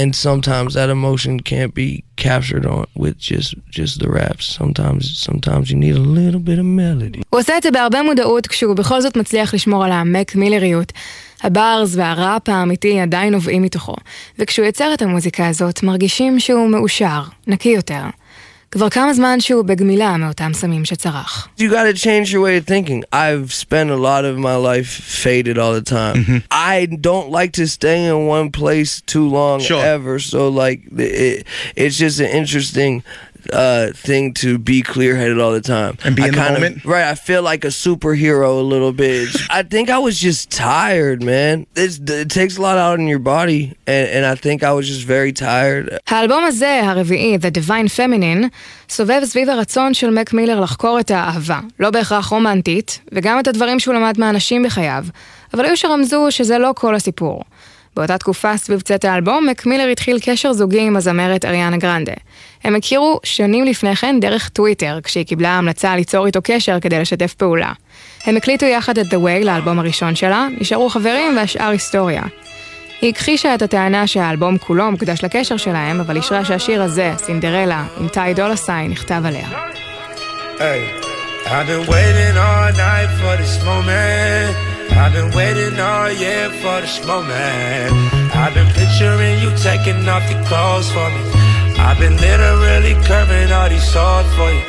and 0.00 0.10
sometimes 0.26 0.70
that 0.74 0.90
emotion 0.98 1.34
can't 1.50 1.72
be 1.82 1.90
captured 2.26 2.66
on 2.74 2.84
with 3.02 3.16
just 3.30 3.50
just 3.78 3.92
the 4.02 4.08
raps. 4.20 4.44
Sometimes 4.60 5.02
sometimes 5.28 5.64
you 5.70 5.76
need 5.84 5.96
a 6.04 6.06
little 6.20 6.42
bit 6.50 6.58
of 6.58 6.66
melody. 6.66 7.22
הוא 7.30 7.40
עושה 7.40 7.56
את 7.58 7.62
זה 7.62 7.70
בהרבה 7.70 8.02
מודעות 8.02 8.46
כשהוא 8.46 8.76
בכל 8.76 9.00
זאת 9.00 9.16
מצליח 9.16 9.54
לשמור 9.54 9.84
על 9.84 9.92
המק 9.92 10.34
מילריות. 10.34 10.92
הברז 11.42 11.96
והראפ 11.98 12.48
האמיתי 12.48 13.00
עדיין 13.00 13.32
נובעים 13.32 13.62
מתוכו, 13.62 13.96
וכשהוא 14.38 14.66
יוצר 14.66 14.94
את 14.94 15.02
המוזיקה 15.02 15.48
הזאת 15.48 15.82
מרגישים 15.82 16.40
שהוא 16.40 16.68
מאושר, 16.68 17.22
נקי 17.46 17.68
יותר. 17.68 18.02
כבר 18.73 18.89
כמה 18.89 19.13
זמן 19.13 19.39
שהוא 19.39 19.65
בגמילה 19.65 20.17
מאותם 20.17 20.51
סמים 20.53 20.85
שצרח. 20.85 21.47
You 21.59 21.63
got 21.71 21.85
to 21.85 21.93
change 21.93 22.31
your 22.31 22.41
way 22.41 22.57
of 22.57 22.65
thinking. 22.67 23.03
I've 23.11 23.51
spent 23.51 23.89
a 23.89 23.95
lot 23.95 24.25
of 24.25 24.37
my 24.37 24.55
life 24.55 24.87
faded 25.23 25.57
all 25.57 25.73
the 25.73 25.81
time. 25.81 26.43
I 26.51 26.85
don't 27.07 27.29
like 27.31 27.51
to 27.53 27.65
stay 27.67 28.05
in 28.05 28.27
one 28.27 28.51
place 28.51 29.01
too 29.13 29.27
long 29.27 29.59
Sure. 29.59 29.83
ever. 29.95 30.19
So 30.19 30.39
like 30.49 30.79
it, 30.97 31.47
it's 31.75 31.97
just 31.97 32.19
an 32.19 32.29
interesting 32.41 33.03
uh 33.52 33.86
thing 34.08 34.32
to 34.42 34.58
be 34.58 34.78
clear-headed 34.82 35.38
all 35.42 35.52
the 35.52 35.66
time 35.76 35.92
And 36.04 36.14
be 36.16 36.22
I 36.22 36.28
in 36.28 36.34
the 36.34 36.40
kinda- 36.40 36.60
moment? 36.60 36.84
right 36.84 37.06
i 37.12 37.14
feel 37.28 37.42
like 37.50 37.62
a 37.64 37.72
superhero 37.86 38.48
a 38.64 38.66
little 38.74 38.92
bit 38.92 39.28
i 39.50 39.62
think 39.72 39.86
i 39.90 39.98
was 40.06 40.14
just 40.28 40.42
tired 40.50 41.18
man 41.22 41.66
it's, 41.82 41.96
it 42.22 42.28
takes 42.40 42.54
a 42.58 42.62
lot 42.66 42.76
out 42.84 42.96
in 43.02 43.06
your 43.14 43.24
body 43.36 43.62
and, 43.94 44.06
and 44.14 44.22
i 44.32 44.34
think 44.44 44.58
i 44.70 44.72
was 44.78 44.86
just 44.92 45.04
very 45.14 45.32
tired 45.32 45.84
האלבום 46.08 46.44
הזה, 46.44 46.80
הרביעי, 46.84 47.36
The 47.36 47.58
Divine 47.58 47.88
Feminine, 47.98 48.48
סובב 48.88 49.20
סביב 49.24 49.48
הרצון 49.50 49.94
של 49.94 50.10
מק 50.10 50.32
מילר 50.32 50.60
לחקור 50.60 51.00
את 51.00 51.10
האהבה, 51.10 51.60
לא 51.80 51.90
בהכרח 51.90 52.26
רומנטית, 52.28 53.00
וגם 53.12 53.40
את 53.40 53.48
הדברים 53.48 53.80
שהוא 53.80 53.94
למד 53.94 54.14
מהאנשים 54.18 54.62
בחייו, 54.62 55.04
אבל 55.54 55.64
היו 55.64 55.76
שרמזו 55.76 56.26
שזה 56.30 56.58
לא 56.58 56.72
כל 56.76 56.94
הסיפור. 56.94 57.42
באותה 57.96 58.18
תקופה 58.18 58.56
סביב 58.56 58.80
צאת 58.80 59.04
האלבום, 59.04 59.46
מק 59.46 59.66
מילר 59.66 59.86
התחיל 59.86 60.18
קשר 60.22 60.52
זוגי 60.52 60.80
עם 60.80 60.96
הזמרת 60.96 61.44
אריאנה 61.44 61.76
גרנדה. 61.76 62.12
הם 62.64 62.76
הכירו 62.76 63.20
שנים 63.22 63.64
לפני 63.64 63.96
כן 63.96 64.20
דרך 64.20 64.48
טוויטר, 64.48 64.98
כשהיא 65.04 65.26
קיבלה 65.26 65.58
המלצה 65.58 65.96
ליצור 65.96 66.26
איתו 66.26 66.40
קשר 66.44 66.80
כדי 66.80 67.00
לשתף 67.00 67.34
פעולה. 67.34 67.72
הם 68.24 68.36
הקליטו 68.36 68.66
יחד 68.66 68.98
את 68.98 69.06
The 69.06 69.16
Way 69.16 69.44
לאלבום 69.44 69.78
הראשון 69.78 70.14
שלה, 70.14 70.46
נשארו 70.60 70.90
חברים 70.90 71.36
והשאר 71.36 71.68
היסטוריה. 71.68 72.22
היא 73.00 73.10
הכחישה 73.10 73.54
את 73.54 73.62
הטענה 73.62 74.06
שהאלבום 74.06 74.58
כולו 74.58 74.90
מוקדש 74.90 75.24
לקשר 75.24 75.56
שלהם, 75.56 76.00
אבל 76.00 76.16
אישרה 76.16 76.44
שהשיר 76.44 76.82
הזה, 76.82 77.12
סינדרלה, 77.18 77.84
עם 78.00 78.08
טאי 78.08 78.34
דולסאי, 78.34 78.88
נכתב 78.88 79.22
עליה. 79.24 79.48
Hey, 80.58 81.04
I've 84.92 85.12
been 85.12 85.30
waiting 85.32 85.78
all 85.80 86.10
year 86.10 86.50
for 86.60 86.80
this 86.80 87.04
moment. 87.06 87.92
I've 88.34 88.54
been 88.54 88.68
picturing 88.72 89.38
you 89.40 89.50
taking 89.56 90.08
off 90.08 90.28
your 90.30 90.42
clothes 90.44 90.90
for 90.90 91.08
me. 91.08 91.22
I've 91.78 91.98
been 91.98 92.16
literally 92.16 92.94
curving 93.04 93.52
all 93.52 93.68
these 93.68 93.84
swords 93.84 94.28
for 94.36 94.50
you. 94.50 94.64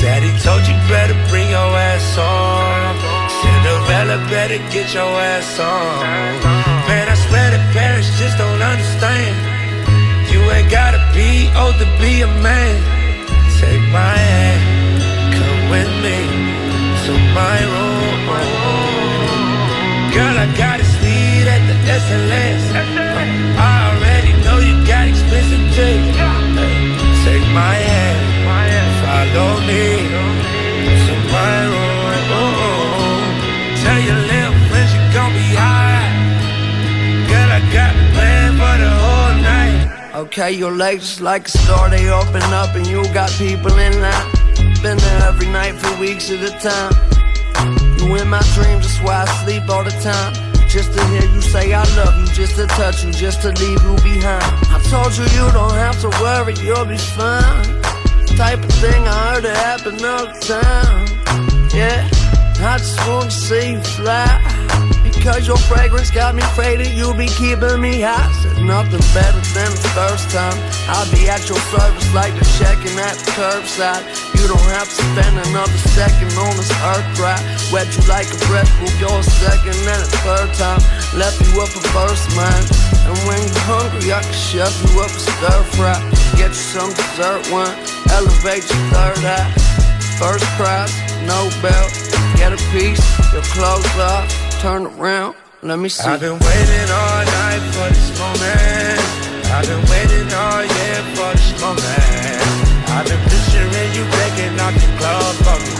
Daddy 0.00 0.30
told 0.44 0.62
you 0.68 0.76
better 0.88 1.16
bring 1.28 1.48
your 1.50 1.70
ass 1.74 2.18
on. 2.18 2.94
Cinderella 3.40 4.18
better 4.28 4.58
get 4.70 4.92
your 4.94 5.08
ass 5.08 5.58
on. 5.58 6.42
Man, 6.88 7.08
I 7.08 7.16
swear 7.26 7.50
the 7.50 7.62
parents 7.72 8.10
just 8.18 8.36
don't 8.38 8.62
understand. 8.62 9.36
You 10.30 10.40
ain't 10.50 10.70
gotta 10.70 11.00
be 11.14 11.48
old 11.56 11.76
to 11.80 11.86
be 11.98 12.22
a 12.22 12.30
man. 12.44 12.76
Take 13.58 13.80
my 13.90 14.16
hand, 14.28 15.02
come 15.34 15.70
with 15.70 15.92
me 16.04 16.18
to 17.06 17.12
my 17.34 17.58
room. 17.64 17.85
Girl, 20.16 20.36
I 20.44 20.46
got 20.56 20.80
a 20.80 20.86
suite 20.94 21.48
at 21.54 21.62
the 21.68 21.76
SLS. 22.02 22.62
I 22.72 23.74
already 23.88 24.32
know 24.44 24.58
you 24.64 24.74
got 24.88 25.04
expensive 25.12 25.66
taste. 25.76 26.16
Take 27.26 27.46
my 27.52 27.74
hand. 27.88 28.16
Follow 29.04 29.60
me 29.68 29.84
to 31.06 31.14
my 31.34 31.56
room. 31.72 33.30
Tell 33.82 34.00
your 34.08 34.20
little 34.32 34.56
friends 34.68 34.92
you 34.96 35.04
gon' 35.12 35.32
be 35.36 35.48
high. 35.54 36.08
Girl, 37.28 37.50
I 37.58 37.60
got 37.76 37.92
a 37.94 38.04
plan 38.14 38.50
for 38.60 38.76
the 38.82 38.92
whole 39.02 39.36
night. 39.42 39.78
Okay, 40.22 40.52
your 40.52 40.72
legs 40.72 41.20
like 41.20 41.46
a 41.48 41.50
star, 41.50 41.90
they 41.90 42.08
open 42.08 42.42
up 42.54 42.74
and 42.74 42.86
you 42.86 43.04
got 43.12 43.30
people 43.32 43.76
in 43.78 44.00
line. 44.00 44.32
Been 44.82 44.96
there 44.96 45.22
every 45.28 45.48
night 45.48 45.74
for 45.74 46.00
weeks 46.00 46.30
at 46.30 46.42
a 46.42 46.52
time. 46.58 47.25
You 48.06 48.14
in 48.14 48.28
my 48.28 48.40
dreams, 48.54 48.86
that's 48.86 49.00
why 49.00 49.24
I 49.24 49.44
sleep 49.44 49.68
all 49.68 49.82
the 49.82 49.90
time. 49.90 50.32
Just 50.68 50.92
to 50.92 51.04
hear 51.06 51.24
you 51.24 51.40
say 51.40 51.72
I 51.72 51.82
love 51.96 52.14
you, 52.20 52.34
just 52.34 52.54
to 52.54 52.66
touch 52.68 53.04
you, 53.04 53.10
just 53.10 53.42
to 53.42 53.48
leave 53.48 53.82
you 53.82 53.96
behind. 53.96 54.44
I 54.70 54.80
told 54.88 55.16
you 55.16 55.24
you 55.24 55.50
don't 55.50 55.74
have 55.74 56.00
to 56.02 56.08
worry, 56.22 56.54
you'll 56.62 56.84
be 56.84 56.98
fine. 56.98 57.82
Type 58.36 58.62
of 58.62 58.72
thing 58.74 59.08
I 59.08 59.34
heard 59.34 59.44
it 59.44 59.56
happen 59.56 59.94
all 60.04 60.26
the 60.26 60.38
time. 60.38 61.68
Yeah, 61.74 62.08
I 62.60 62.78
just 62.78 63.08
wanna 63.08 63.28
see 63.28 63.72
you 63.72 63.82
fly. 63.82 64.65
Because 65.26 65.50
your 65.50 65.58
fragrance 65.66 66.14
got 66.14 66.38
me 66.38 66.42
faded, 66.54 66.94
you 66.94 67.10
be 67.18 67.26
keeping 67.26 67.82
me 67.82 67.98
high. 67.98 68.30
Said 68.46 68.62
nothing 68.62 69.02
better 69.10 69.42
than 69.58 69.74
the 69.74 69.90
first 69.90 70.30
time. 70.30 70.54
I'll 70.86 71.02
be 71.10 71.26
at 71.26 71.42
your 71.50 71.58
service 71.74 72.06
like 72.14 72.30
the 72.38 72.46
checking 72.62 72.94
at 72.94 73.18
the 73.18 73.34
curbside. 73.34 74.06
You 74.38 74.46
don't 74.46 74.70
have 74.70 74.86
to 74.86 74.94
spend 74.94 75.34
another 75.50 75.82
second 75.98 76.30
on 76.38 76.54
this 76.54 76.70
earth 76.94 77.10
right. 77.18 77.42
Wet 77.74 77.90
you 77.90 78.06
like 78.06 78.30
a 78.30 78.38
breath, 78.46 78.70
will 78.78 78.94
go 79.02 79.18
a 79.18 79.26
second 79.26 79.74
and 79.74 79.98
a 79.98 80.10
third 80.22 80.54
time. 80.54 80.78
Left 81.18 81.42
you 81.42 81.58
up 81.58 81.74
a 81.74 81.82
first 81.90 82.30
mind. 82.38 82.62
And 83.10 83.18
when 83.26 83.42
you're 83.42 83.66
hungry, 83.66 84.14
I 84.14 84.22
can 84.22 84.30
chef 84.30 84.70
you 84.86 85.02
up 85.02 85.10
a 85.10 85.18
stir 85.18 85.62
fry. 85.74 85.98
Get 86.38 86.54
you 86.54 86.66
some 86.70 86.94
dessert 86.94 87.50
one, 87.50 87.74
elevate 88.14 88.62
your 88.62 88.82
third 88.94 89.26
eye. 89.26 89.50
First 90.22 90.46
prize, 90.54 90.94
no 91.26 91.50
belt. 91.58 91.90
Get 92.38 92.54
a 92.54 92.60
piece, 92.70 93.02
your 93.34 93.42
clothes 93.50 93.90
off, 93.98 94.45
turn 94.66 94.86
around, 94.98 95.36
let 95.62 95.78
me 95.78 95.88
see. 95.88 96.02
I've 96.02 96.18
been 96.18 96.34
waiting 96.42 96.88
all 96.90 97.22
night 97.38 97.62
for 97.70 97.86
this 97.86 98.10
moment. 98.18 98.98
I've 99.54 99.62
been 99.62 99.84
waiting 99.86 100.26
all 100.42 100.62
year 100.66 101.00
for 101.14 101.30
this 101.38 101.54
moment. 101.62 101.86
I've 102.90 103.06
been 103.06 103.22
picturing 103.30 103.90
you 103.94 104.02
breaking 104.10 104.58
out 104.58 104.74
the 104.74 104.90
club 104.98 105.34
for 105.46 105.58
me. 105.62 105.70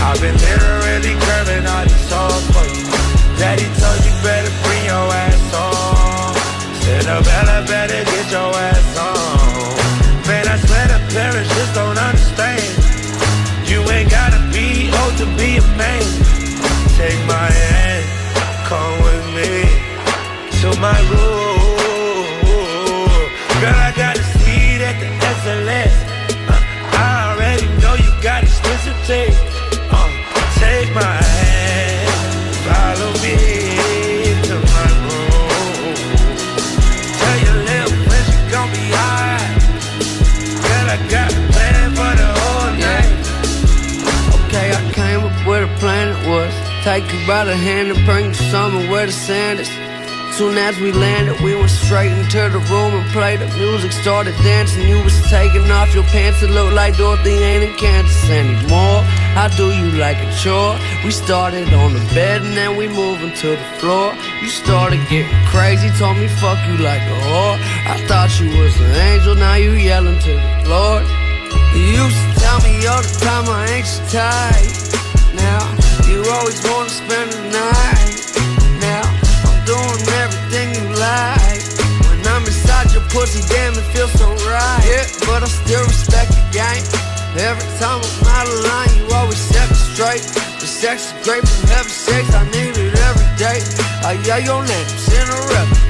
I've 0.00 0.16
been 0.24 0.32
literally 0.48 1.12
curving 1.28 1.64
all 1.68 1.84
these 1.84 2.04
songs 2.08 2.46
for 2.56 2.64
you. 2.72 2.88
Daddy 3.36 3.68
told 3.76 4.00
you 4.00 4.14
better 4.24 4.52
bring 4.64 4.82
your 4.88 5.06
ass 5.12 5.52
on. 5.52 6.32
Said 6.80 7.04
the 7.04 7.20
better, 7.28 7.60
better 7.68 8.00
get 8.00 8.26
your 8.32 8.48
ass 8.48 8.96
on. 8.96 9.76
Man, 10.24 10.48
I 10.48 10.56
swear 10.56 10.88
the 10.88 11.00
parents 11.12 11.52
just 11.52 11.74
don't 11.76 12.00
understand. 12.00 12.64
You 13.68 13.84
ain't 13.92 14.08
gotta 14.08 14.40
be 14.56 14.88
old 15.04 15.20
to 15.20 15.28
be 15.36 15.60
a 15.60 15.64
man. 15.76 16.00
Take 16.96 17.20
my 17.26 17.50
hand, 17.50 17.71
come 18.72 19.02
with 19.02 19.26
me 19.36 19.50
to 20.60 20.80
my 20.80 20.98
room. 21.10 21.31
Take 46.82 47.12
you 47.12 47.26
by 47.26 47.44
the 47.44 47.56
hand 47.56 47.90
and 47.90 48.04
bring 48.04 48.26
you 48.26 48.34
somewhere 48.34 48.90
where 48.90 49.06
the 49.06 49.12
sand 49.12 49.60
is 49.60 49.68
Soon 50.32 50.56
as 50.56 50.80
we 50.80 50.92
landed, 50.92 51.38
we 51.42 51.54
went 51.54 51.68
straight 51.68 52.10
into 52.10 52.48
the 52.48 52.58
room 52.72 52.94
and 52.94 53.04
played 53.12 53.40
the 53.40 53.46
music. 53.58 53.92
Started 53.92 54.34
dancing, 54.42 54.88
you 54.88 54.96
was 55.04 55.12
taking 55.28 55.70
off 55.70 55.92
your 55.94 56.04
pants. 56.04 56.42
It 56.42 56.48
looked 56.48 56.72
like 56.72 56.96
Dorothy 56.96 57.36
ain't 57.36 57.62
in 57.62 57.76
Kansas 57.76 58.30
anymore. 58.30 59.04
I 59.36 59.52
do 59.58 59.68
you 59.70 59.92
like 60.00 60.16
a 60.16 60.32
chore. 60.40 60.78
We 61.04 61.10
started 61.10 61.68
on 61.74 61.92
the 61.92 62.00
bed 62.14 62.40
and 62.40 62.56
then 62.56 62.78
we 62.78 62.88
moving 62.88 63.34
to 63.44 63.48
the 63.50 63.68
floor. 63.76 64.14
You 64.40 64.48
started 64.48 65.00
getting 65.10 65.28
crazy, 65.48 65.90
told 65.98 66.16
me 66.16 66.28
fuck 66.40 66.56
you 66.66 66.78
like 66.78 67.02
a 67.02 67.18
whore. 67.28 67.60
I 67.92 68.00
thought 68.08 68.32
you 68.40 68.48
was 68.58 68.74
an 68.80 68.90
angel, 69.12 69.34
now 69.34 69.56
you 69.56 69.72
yelling 69.72 70.18
to 70.18 70.32
the 70.32 70.64
Lord. 70.66 71.04
You 71.76 72.02
used 72.02 72.16
to 72.16 72.40
tell 72.40 72.58
me 72.64 72.86
all 72.86 73.02
the 73.02 73.14
time 73.20 73.44
I 73.52 73.68
ain't 73.68 73.86
so 73.86 74.02
tight. 74.08 75.36
Now 75.36 75.91
you 76.12 76.20
always 76.28 76.60
wanna 76.68 76.92
spend 76.92 77.32
the 77.32 77.42
night. 77.48 78.16
Now 78.84 79.04
I'm 79.48 79.60
doing 79.64 80.00
everything 80.20 80.68
you 80.76 80.86
like. 81.00 81.64
When 82.04 82.20
I'm 82.28 82.44
inside 82.44 82.92
your 82.92 83.06
pussy, 83.08 83.40
damn 83.48 83.72
it 83.72 83.86
feels 83.96 84.12
so 84.20 84.28
right. 84.44 84.84
Yeah, 84.84 85.08
but 85.24 85.42
I 85.42 85.48
still 85.48 85.84
respect 85.88 86.36
the 86.36 86.44
game. 86.52 86.84
Every 87.32 87.64
time 87.80 88.00
I'm 88.04 88.28
out 88.28 88.46
of 88.46 88.58
line, 88.68 88.92
you 88.98 89.08
always 89.16 89.40
set 89.40 89.64
me 89.70 89.76
straight. 89.76 90.24
The 90.60 90.68
sex 90.68 91.08
is 91.08 91.14
great 91.24 91.44
from 91.48 91.68
heaven's 91.72 91.96
sakes, 91.96 92.34
I 92.34 92.44
need 92.52 92.76
it 92.76 92.94
every 93.08 93.30
day. 93.40 93.58
I 94.04 94.20
yeah, 94.28 94.38
your 94.44 94.60
name's 94.60 95.08
in 95.08 95.26
a 95.26 95.40
record. 95.48 95.80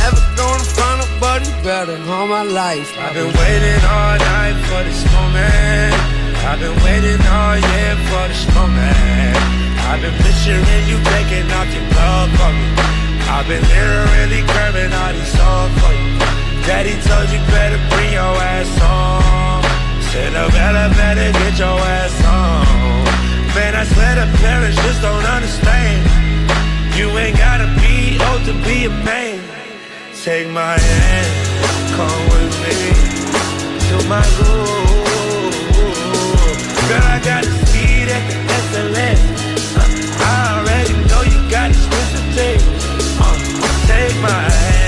Never 0.00 0.22
gonna 0.40 0.64
find 0.64 0.96
nobody 1.04 1.50
better 1.62 1.98
all 2.08 2.26
my 2.26 2.42
life. 2.42 2.88
I've 2.96 3.12
been 3.12 3.32
waiting 3.36 3.80
all 3.84 4.16
night 4.16 4.56
for 4.64 4.80
this 4.88 5.04
moment. 5.12 6.17
I've 6.48 6.58
been 6.60 6.80
waiting 6.80 7.20
all 7.28 7.60
year 7.60 7.92
for 8.08 8.24
this 8.24 8.48
moment. 8.56 9.36
I've 9.84 10.00
been 10.00 10.16
picturing 10.16 10.84
you 10.88 10.96
taking 11.12 11.44
off 11.52 11.68
your 11.76 11.84
club 11.92 12.32
for 12.40 12.52
me. 12.56 12.68
I've 13.28 13.44
been 13.44 13.60
literally 13.60 14.40
curving 14.48 14.88
all 14.96 15.12
these 15.12 15.28
songs 15.28 15.76
for 15.76 15.92
you. 15.92 16.16
Daddy 16.64 16.96
told 17.04 17.28
you 17.28 17.40
better 17.52 17.76
bring 17.92 18.16
your 18.16 18.32
ass 18.40 18.72
on. 18.80 19.60
Said 20.08 20.32
the 20.32 20.48
better, 20.48 20.88
get 21.36 21.58
your 21.60 21.78
ass 21.84 22.16
on. 22.24 22.64
Man, 23.52 23.76
I 23.76 23.84
swear 23.84 24.16
the 24.16 24.26
parents 24.40 24.80
just 24.80 25.02
don't 25.02 25.28
understand. 25.28 26.00
You 26.96 27.12
ain't 27.20 27.36
gotta 27.36 27.68
be 27.76 28.16
old 28.24 28.48
to 28.48 28.54
be 28.64 28.86
a 28.86 28.90
man. 29.04 29.44
Take 30.24 30.48
my 30.48 30.78
hand, 30.80 31.28
come 31.92 32.20
with 32.32 32.56
me 32.64 34.00
to 34.00 34.08
my 34.08 34.24
room. 34.40 34.87
Girl, 36.88 37.02
I 37.02 37.20
got 37.22 37.44
a 37.44 37.50
seat 37.66 38.08
at 38.08 38.24
the 38.30 38.38
SLS. 38.64 39.20
Uh, 39.76 39.84
I 40.24 40.56
already 40.56 40.94
know 41.08 41.20
you 41.20 41.50
got 41.50 41.70
taste. 42.34 42.64
Uh, 43.20 43.36
take 43.86 44.16
my 44.22 44.30
hand, 44.30 44.87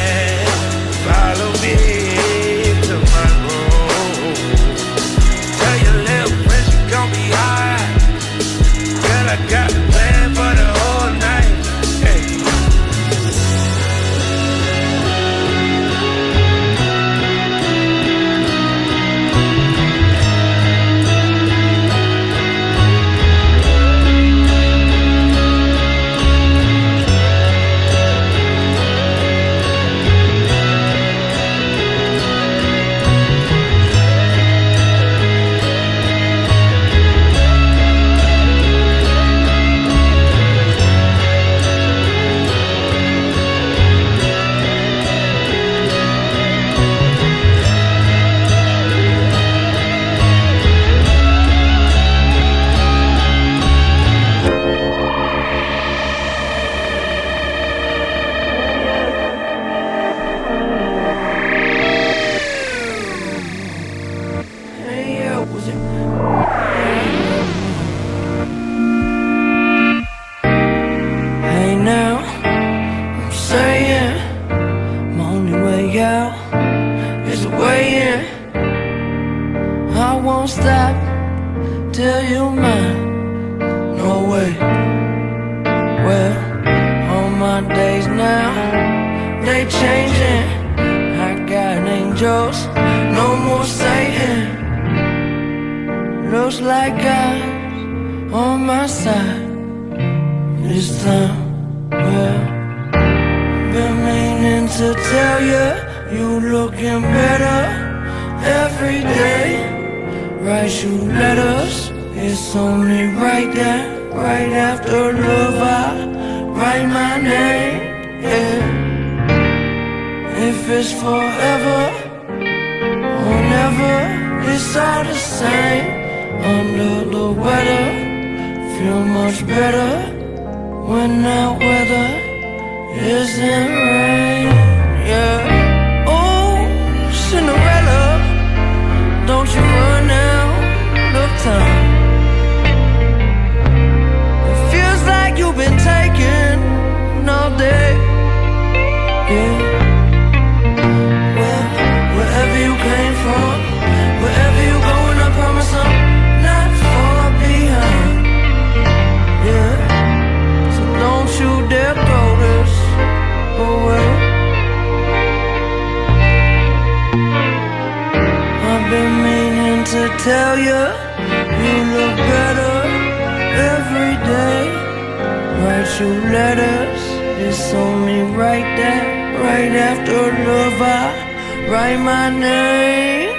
my 181.96 182.30
name. 182.30 183.30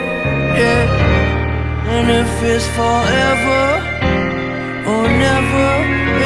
Yeah, 0.59 0.83
and 1.95 2.07
if 2.21 2.31
it's 2.43 2.67
forever 2.79 3.65
or 4.91 5.03
never, 5.07 5.71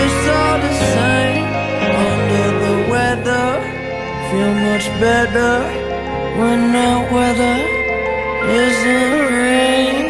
it's 0.01 0.21
all 0.37 0.57
the 0.67 0.73
same. 0.95 1.45
Under 2.09 2.47
the 2.65 2.75
weather, 2.91 3.47
feel 4.29 4.53
much 4.69 4.85
better 4.99 5.53
when 6.39 6.65
weather 7.13 7.57
isn't 8.49 9.33
rain. 9.33 10.05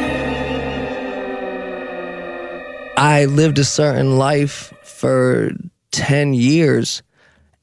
I 2.98 3.26
lived 3.26 3.60
a 3.60 3.64
certain 3.64 4.18
life 4.18 4.74
for 4.84 5.52
10 5.92 6.34
years 6.34 7.04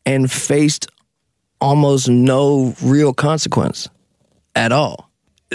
and 0.05 0.31
faced 0.31 0.87
almost 1.61 2.09
no 2.09 2.75
real 2.83 3.15
consequence 3.15 3.89
at 4.55 4.73
all. 4.73 5.11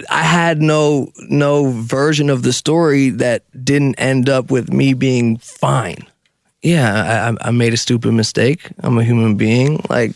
I 0.10 0.24
had 0.24 0.62
no 0.62 1.12
no 1.28 1.72
version 1.72 2.30
of 2.30 2.43
the 2.43 2.54
story 2.54 3.10
that 3.10 3.43
didn't 3.64 3.95
end 3.95 4.30
up 4.30 4.52
with 4.52 4.72
me 4.72 4.93
being 4.93 5.38
fine. 5.38 6.08
Yeah, 6.62 7.34
I, 7.41 7.48
I 7.48 7.52
made 7.52 7.74
a 7.74 7.78
stupid 7.78 8.14
mistake. 8.14 8.70
I'm 8.80 8.98
a 8.98 9.04
human 9.04 9.36
being. 9.36 9.84
Like, 9.89 10.14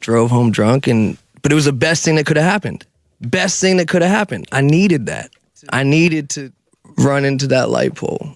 drove 0.00 0.30
home 0.30 0.50
drunk, 0.50 0.86
and 0.86 1.16
but 1.42 1.52
it 1.52 1.54
was 1.54 1.64
the 1.64 1.72
best 1.72 2.04
thing 2.04 2.16
that 2.16 2.26
could 2.26 2.36
have 2.36 2.50
happened. 2.50 2.84
Best 3.20 3.60
thing 3.60 3.76
that 3.76 3.88
could 3.88 4.02
have 4.02 4.10
happened. 4.10 4.48
I 4.50 4.62
needed 4.62 5.06
that. 5.06 5.30
I 5.72 5.82
needed 5.82 6.30
to 6.30 6.52
run 6.98 7.24
into 7.24 7.46
that 7.48 7.68
light 7.68 7.94
pole. 7.94 8.34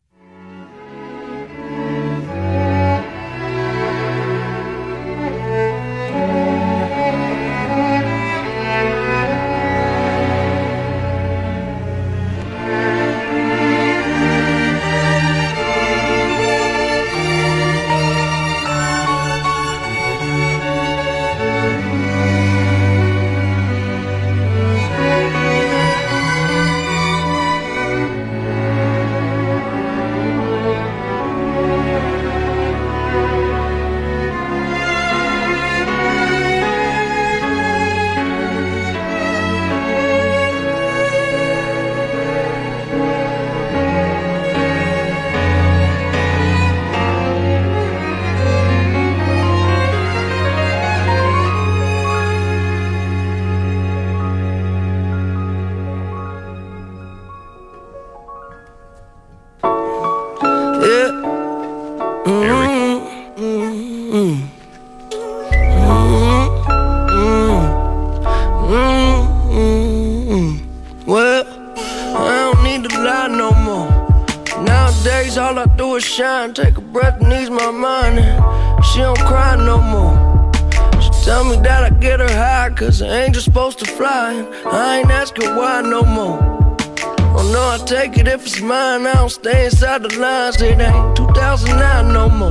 If 88.45 88.53
it's 88.53 88.61
mine. 88.61 89.07
I 89.07 89.15
don't 89.15 89.31
stay 89.31 89.67
inside 89.67 90.03
the 90.03 90.19
lines. 90.19 90.61
It 90.61 90.81
ain't 90.81 91.17
2009 91.17 92.13
no 92.13 92.29
more. 92.29 92.51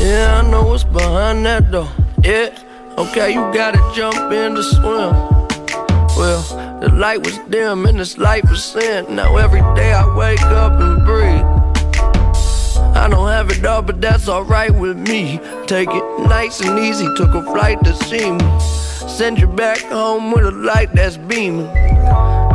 Yeah, 0.00 0.40
I 0.42 0.50
know 0.50 0.64
what's 0.64 0.84
behind 0.84 1.44
that 1.46 1.70
door. 1.70 1.88
Yeah, 2.22 2.50
okay, 2.98 3.32
you 3.32 3.40
gotta 3.52 3.80
jump 3.94 4.32
in 4.32 4.54
to 4.54 4.62
swim. 4.62 5.12
Well, 6.16 6.42
the 6.80 6.90
light 6.92 7.24
was 7.24 7.38
dim 7.50 7.86
and 7.86 7.98
this 7.98 8.16
light 8.18 8.48
was 8.48 8.64
sin. 8.64 9.14
Now 9.14 9.36
every 9.36 9.62
day 9.74 9.92
I 9.92 10.04
wake 10.16 10.42
up 10.42 10.72
and 10.80 11.04
breathe. 11.04 11.50
I 12.96 13.08
don't 13.08 13.28
have 13.28 13.50
it 13.50 13.64
all, 13.66 13.82
but 13.82 14.00
that's 14.00 14.28
alright 14.28 14.74
with 14.74 14.96
me. 14.96 15.40
Take 15.66 15.90
it 15.90 16.20
nice 16.20 16.60
and 16.60 16.78
easy, 16.78 17.06
took 17.16 17.34
a 17.34 17.42
flight 17.42 17.82
to 17.84 17.94
see 18.04 18.30
me. 18.30 18.60
Send 19.08 19.38
you 19.38 19.46
back 19.46 19.80
home 19.80 20.32
with 20.32 20.46
a 20.46 20.52
light 20.52 20.92
that's 20.94 21.16
beaming. 21.16 21.68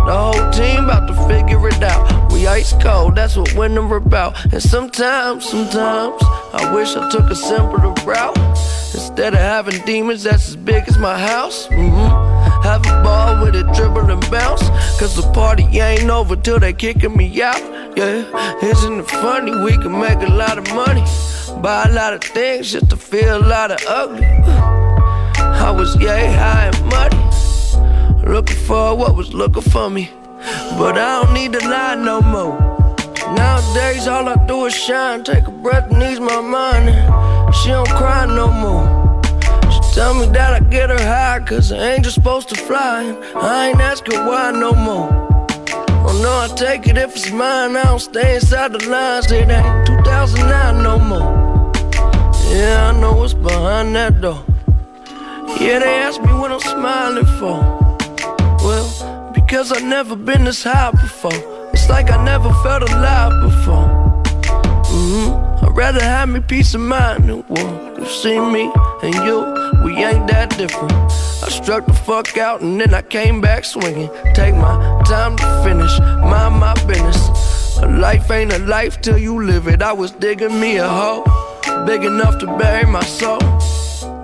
The 0.10 0.18
whole 0.18 0.50
team 0.50 0.86
about 0.86 1.08
to 1.08 1.14
figure 1.28 1.68
it 1.68 1.84
out. 1.84 2.32
We 2.32 2.48
ice 2.48 2.74
cold, 2.82 3.16
that's 3.16 3.36
what 3.36 3.54
winter 3.54 3.96
about. 3.96 4.44
And 4.52 4.60
sometimes, 4.60 5.48
sometimes, 5.48 6.20
I 6.52 6.74
wish 6.74 6.96
I 6.96 7.08
took 7.12 7.30
a 7.30 7.36
simpler 7.36 7.94
route. 8.04 8.36
Instead 8.96 9.36
of 9.36 9.40
having 9.40 9.86
demons 9.86 10.24
that's 10.24 10.50
as 10.50 10.56
big 10.56 10.88
as 10.88 10.98
my 10.98 11.16
house. 11.16 11.68
Mm-hmm. 11.68 12.64
Have 12.64 12.84
a 12.88 13.04
ball 13.04 13.46
with 13.46 13.56
it, 13.56 13.72
dribble 13.76 14.10
and 14.10 14.32
bounce. 14.32 14.68
Cause 15.00 15.16
the 15.16 15.32
party 15.32 15.66
ain't 15.78 16.10
over 16.10 16.36
till 16.36 16.58
they 16.58 16.74
kicking 16.74 17.16
me 17.16 17.44
out. 17.44 17.62
Yeah, 17.96 18.66
isn't 18.66 19.02
it 19.02 19.12
funny? 19.12 19.52
We 19.64 19.74
can 19.74 19.92
make 19.92 20.28
a 20.28 20.34
lot 20.34 20.58
of 20.58 20.68
money. 20.74 21.06
Buy 21.62 21.86
a 21.88 21.94
lot 21.94 22.16
of 22.16 22.24
things 22.24 22.72
just 22.72 22.90
to 22.90 22.98
feel 22.98 23.38
a 23.38 23.46
lot 23.46 23.70
of 23.70 23.78
ugly. 23.88 24.26
I 24.26 25.70
was 25.70 25.96
yay 26.02 26.34
high 26.34 26.72
and 26.74 26.86
muddy. 26.90 27.49
Looking 28.30 28.58
for 28.58 28.96
what 28.96 29.16
was 29.16 29.34
looking 29.34 29.64
for 29.64 29.90
me. 29.90 30.12
But 30.78 31.00
I 31.00 31.24
don't 31.24 31.34
need 31.34 31.52
to 31.54 31.68
lie 31.68 31.96
no 31.96 32.22
more. 32.22 32.56
Nowadays, 33.36 34.08
all 34.08 34.30
I 34.30 34.36
do 34.46 34.66
is 34.66 34.76
shine, 34.76 35.24
take 35.24 35.48
a 35.48 35.52
breath 35.52 35.92
and 35.92 36.04
ease 36.04 36.20
my 36.20 36.40
mind. 36.40 36.90
She 37.56 37.70
don't 37.70 37.90
cry 37.90 38.28
no 38.28 38.52
more. 38.52 38.86
She 39.72 39.80
tell 39.96 40.14
me 40.14 40.28
that 40.28 40.54
I 40.54 40.60
get 40.60 40.92
her 40.92 41.04
high, 41.04 41.40
cause 41.44 41.72
an 41.72 41.80
angel's 41.80 42.14
supposed 42.14 42.50
to 42.50 42.56
fly. 42.56 43.18
I 43.34 43.70
ain't 43.70 43.82
asking 43.82 44.24
why 44.28 44.52
no 44.52 44.74
more. 44.74 45.10
Oh 46.06 46.20
no, 46.22 46.32
I 46.46 46.56
take 46.56 46.86
it 46.88 47.00
if 47.00 47.16
it's 47.16 47.32
mine. 47.32 47.76
I 47.76 47.84
don't 47.84 48.00
stay 48.00 48.36
inside 48.36 48.74
the 48.74 48.88
lines. 48.88 49.32
It 49.32 49.50
ain't 49.50 49.88
2009 49.88 50.84
no 50.84 51.00
more. 51.00 51.72
Yeah, 52.54 52.92
I 52.94 53.02
know 53.02 53.14
what's 53.14 53.34
behind 53.34 53.96
that 53.96 54.22
door. 54.22 54.44
Yeah, 55.60 55.80
they 55.80 55.96
ask 56.06 56.22
me 56.22 56.32
what 56.34 56.52
I'm 56.52 56.60
smiling 56.60 57.26
for. 57.40 57.79
Well, 58.62 59.32
because 59.34 59.72
I 59.72 59.80
never 59.80 60.16
been 60.16 60.44
this 60.44 60.64
high 60.64 60.92
before. 60.92 61.32
It's 61.74 61.90
like 61.90 62.12
I 62.12 62.24
never 62.24 62.52
felt 62.62 62.84
alive 62.84 63.42
before. 63.42 63.88
Mm-hmm. 64.90 65.66
I'd 65.66 65.78
rather 65.78 66.04
have 66.04 66.30
me 66.30 66.42
peace 66.42 66.74
of 66.74 66.82
mind 66.82 67.30
than 67.30 67.44
war. 67.48 67.96
You 67.98 68.06
see 68.06 68.40
me 68.40 68.72
and 69.02 69.16
you, 69.16 69.40
we 69.84 69.96
ain't 70.04 70.28
that 70.28 70.56
different. 70.58 70.92
I 70.92 71.50
struck 71.50 71.86
the 71.86 71.94
fuck 71.94 72.38
out 72.38 72.62
and 72.62 72.80
then 72.82 72.94
I 72.94 73.02
came 73.02 73.40
back 73.40 73.64
swinging. 73.64 74.10
Take 74.34 74.56
my 74.56 75.02
time 75.06 75.38
to 75.38 75.64
finish, 75.64 76.00
mind 76.00 76.60
my 76.60 76.74
business. 76.86 77.78
A 77.78 77.88
life 77.88 78.30
ain't 78.30 78.52
a 78.52 78.60
life 78.60 79.00
till 79.00 79.18
you 79.18 79.42
live 79.42 79.68
it. 79.68 79.82
I 79.82 79.94
was 79.94 80.12
digging 80.12 80.60
me 80.60 80.78
a 80.78 80.88
hole, 80.88 81.24
big 81.86 82.04
enough 82.04 82.40
to 82.40 82.46
bury 82.58 82.86
my 82.86 83.04
soul. 83.04 83.40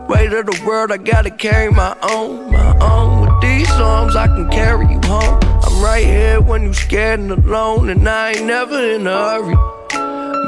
Weight 0.10 0.34
of 0.34 0.46
the 0.46 0.62
world, 0.68 0.92
I 0.92 0.98
gotta 0.98 1.32
carry 1.32 1.72
my 1.72 1.96
own, 2.04 2.52
my 2.52 2.78
own. 2.80 3.15
Arms, 3.76 4.16
I 4.16 4.28
can 4.28 4.50
carry 4.50 4.88
you 4.88 5.00
home. 5.06 5.40
I'm 5.64 5.84
right 5.84 6.06
here 6.06 6.42
when 6.42 6.64
you 6.64 6.70
are 6.70 6.74
scared 6.74 7.20
and 7.20 7.32
alone, 7.32 7.90
and 7.90 8.08
I 8.08 8.32
ain't 8.32 8.46
never 8.46 8.80
in 8.80 9.08
a 9.08 9.12
hurry. 9.12 9.58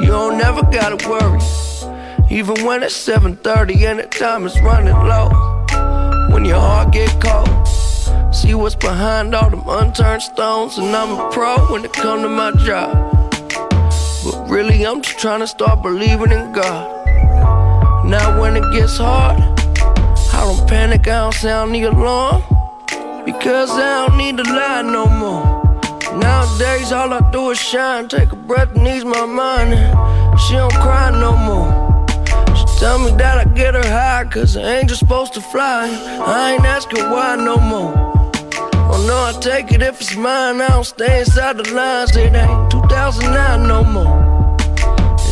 You 0.02 0.06
don't 0.08 0.38
never 0.38 0.62
gotta 0.62 0.96
worry, 1.08 1.40
even 2.30 2.64
when 2.64 2.82
it's 2.82 2.94
7:30 2.94 3.84
and 3.84 3.98
the 3.98 4.04
time 4.04 4.46
is 4.46 4.58
running 4.62 4.94
low. 4.94 5.28
When 6.32 6.44
your 6.44 6.60
heart 6.60 6.92
get 6.92 7.10
cold, 7.20 7.48
see 8.34 8.54
what's 8.54 8.74
behind 8.74 9.34
all 9.34 9.50
them 9.50 9.64
unturned 9.66 10.22
stones, 10.22 10.78
and 10.78 10.94
I'm 10.94 11.18
a 11.18 11.30
pro 11.30 11.56
when 11.70 11.84
it 11.84 11.92
come 11.92 12.22
to 12.22 12.28
my 12.28 12.52
job. 12.52 12.92
But 14.24 14.48
really, 14.48 14.86
I'm 14.86 15.02
just 15.02 15.18
trying 15.18 15.40
to 15.40 15.46
start 15.46 15.82
believing 15.82 16.32
in 16.32 16.52
God. 16.52 16.86
Now 18.04 18.40
when 18.40 18.56
it 18.56 18.64
gets 18.72 18.96
hard, 18.98 19.38
I 20.32 20.40
don't 20.44 20.68
panic, 20.68 21.08
I 21.08 21.22
don't 21.24 21.34
sound 21.34 21.74
the 21.74 21.84
alarm. 21.84 22.42
Because 23.32 23.70
I 23.72 24.06
don't 24.06 24.16
need 24.16 24.38
to 24.38 24.42
lie 24.42 24.80
no 24.80 25.04
more. 25.06 25.44
Nowadays 26.16 26.92
all 26.92 27.12
I 27.12 27.20
do 27.30 27.50
is 27.50 27.58
shine, 27.58 28.08
take 28.08 28.32
a 28.32 28.36
breath 28.36 28.74
and 28.74 28.88
ease 28.88 29.04
my 29.04 29.26
mind. 29.26 29.74
She 30.40 30.54
don't 30.54 30.72
cry 30.72 31.10
no 31.10 31.36
more. 31.36 31.68
She 32.56 32.64
tell 32.78 32.98
me 32.98 33.10
that 33.18 33.36
I 33.36 33.44
get 33.52 33.74
her 33.74 33.86
high, 33.86 34.24
cause 34.24 34.56
an 34.56 34.64
angel's 34.64 35.00
supposed 35.00 35.34
to 35.34 35.42
fly. 35.42 35.90
I 36.24 36.54
ain't 36.54 36.64
asking 36.64 37.04
why 37.10 37.36
no 37.36 37.58
more. 37.58 37.92
Oh 38.90 39.04
no, 39.06 39.16
I 39.28 39.38
take 39.42 39.72
it 39.72 39.82
if 39.82 40.00
it's 40.00 40.16
mine, 40.16 40.62
I 40.62 40.68
don't 40.68 40.84
stay 40.84 41.20
inside 41.20 41.58
the 41.58 41.70
lines. 41.74 42.16
It 42.16 42.34
ain't 42.34 42.70
2009 42.70 43.68
no 43.68 43.84
more. 43.84 44.56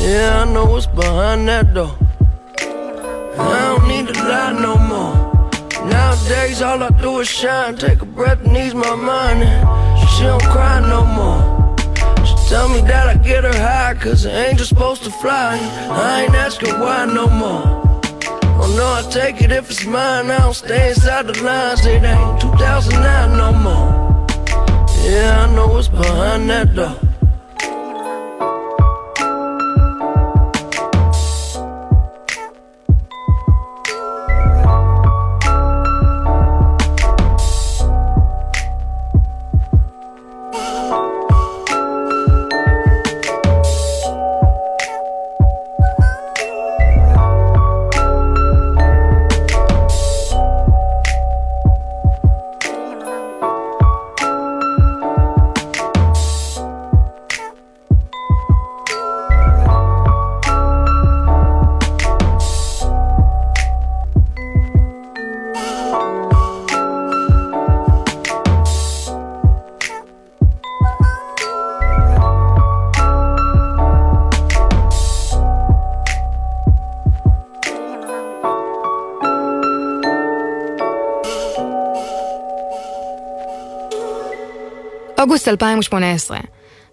Yeah, 0.03 0.43
I 0.43 0.53
know 0.53 0.67
what's 0.67 0.87
behind 0.87 1.49
that 1.49 1.73
door. 1.73 1.97
I 3.39 3.59
don't 3.69 3.89
need 3.89 4.13
to 4.13 4.21
lie 4.23 4.53
no 4.53 4.77
more. 4.77 5.16
Nowadays, 6.29 6.61
all 6.61 6.83
I 6.83 6.91
do 7.01 7.21
is 7.21 7.29
shine, 7.29 7.77
take 7.77 8.03
a 8.03 8.05
breath 8.05 8.45
and 8.45 8.57
ease 8.57 8.75
my 8.75 8.97
mind. 8.97 9.45
And 9.45 10.09
she 10.11 10.25
don't 10.25 10.43
cry 10.43 10.81
no 10.81 11.05
more. 11.05 11.41
She 12.27 12.35
tell 12.49 12.69
me 12.69 12.81
that 12.81 13.07
I 13.07 13.15
get 13.15 13.45
her 13.45 13.57
high, 13.57 13.95
cause 13.95 14.25
an 14.25 14.33
angel's 14.33 14.71
supposed 14.71 15.05
to 15.05 15.11
fly. 15.11 15.57
I 15.89 16.25
ain't 16.25 16.35
asking 16.35 16.81
why 16.81 17.07
no 17.07 17.29
more. 17.29 17.63
Oh 18.59 18.75
no, 18.77 18.87
I 18.93 19.09
take 19.09 19.41
it 19.41 19.53
if 19.53 19.71
it's 19.71 19.87
mine, 19.87 20.29
I 20.33 20.39
don't 20.39 20.55
stay 20.55 20.89
inside 20.89 21.29
the 21.29 21.41
lines. 21.45 21.87
It 21.87 22.03
ain't 22.03 22.41
2009 22.41 23.39
no 23.39 23.53
more. 23.53 24.27
Yeah, 25.05 25.47
I 25.47 25.55
know 25.55 25.69
what's 25.69 25.87
behind 25.87 26.51
that 26.51 26.75
door. 26.75 27.06
אוגוסט 85.37 85.49
2018, 85.49 86.39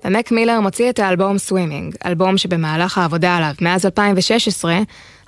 ומק 0.06 0.32
מילר 0.32 0.60
מוציא 0.60 0.90
את 0.90 1.00
האלבום 1.00 1.38
סווימינג, 1.38 1.96
אלבום 2.06 2.38
שבמהלך 2.38 2.98
העבודה 2.98 3.38
עליו 3.38 3.54
מאז 3.62 3.86
2016, 3.86 4.80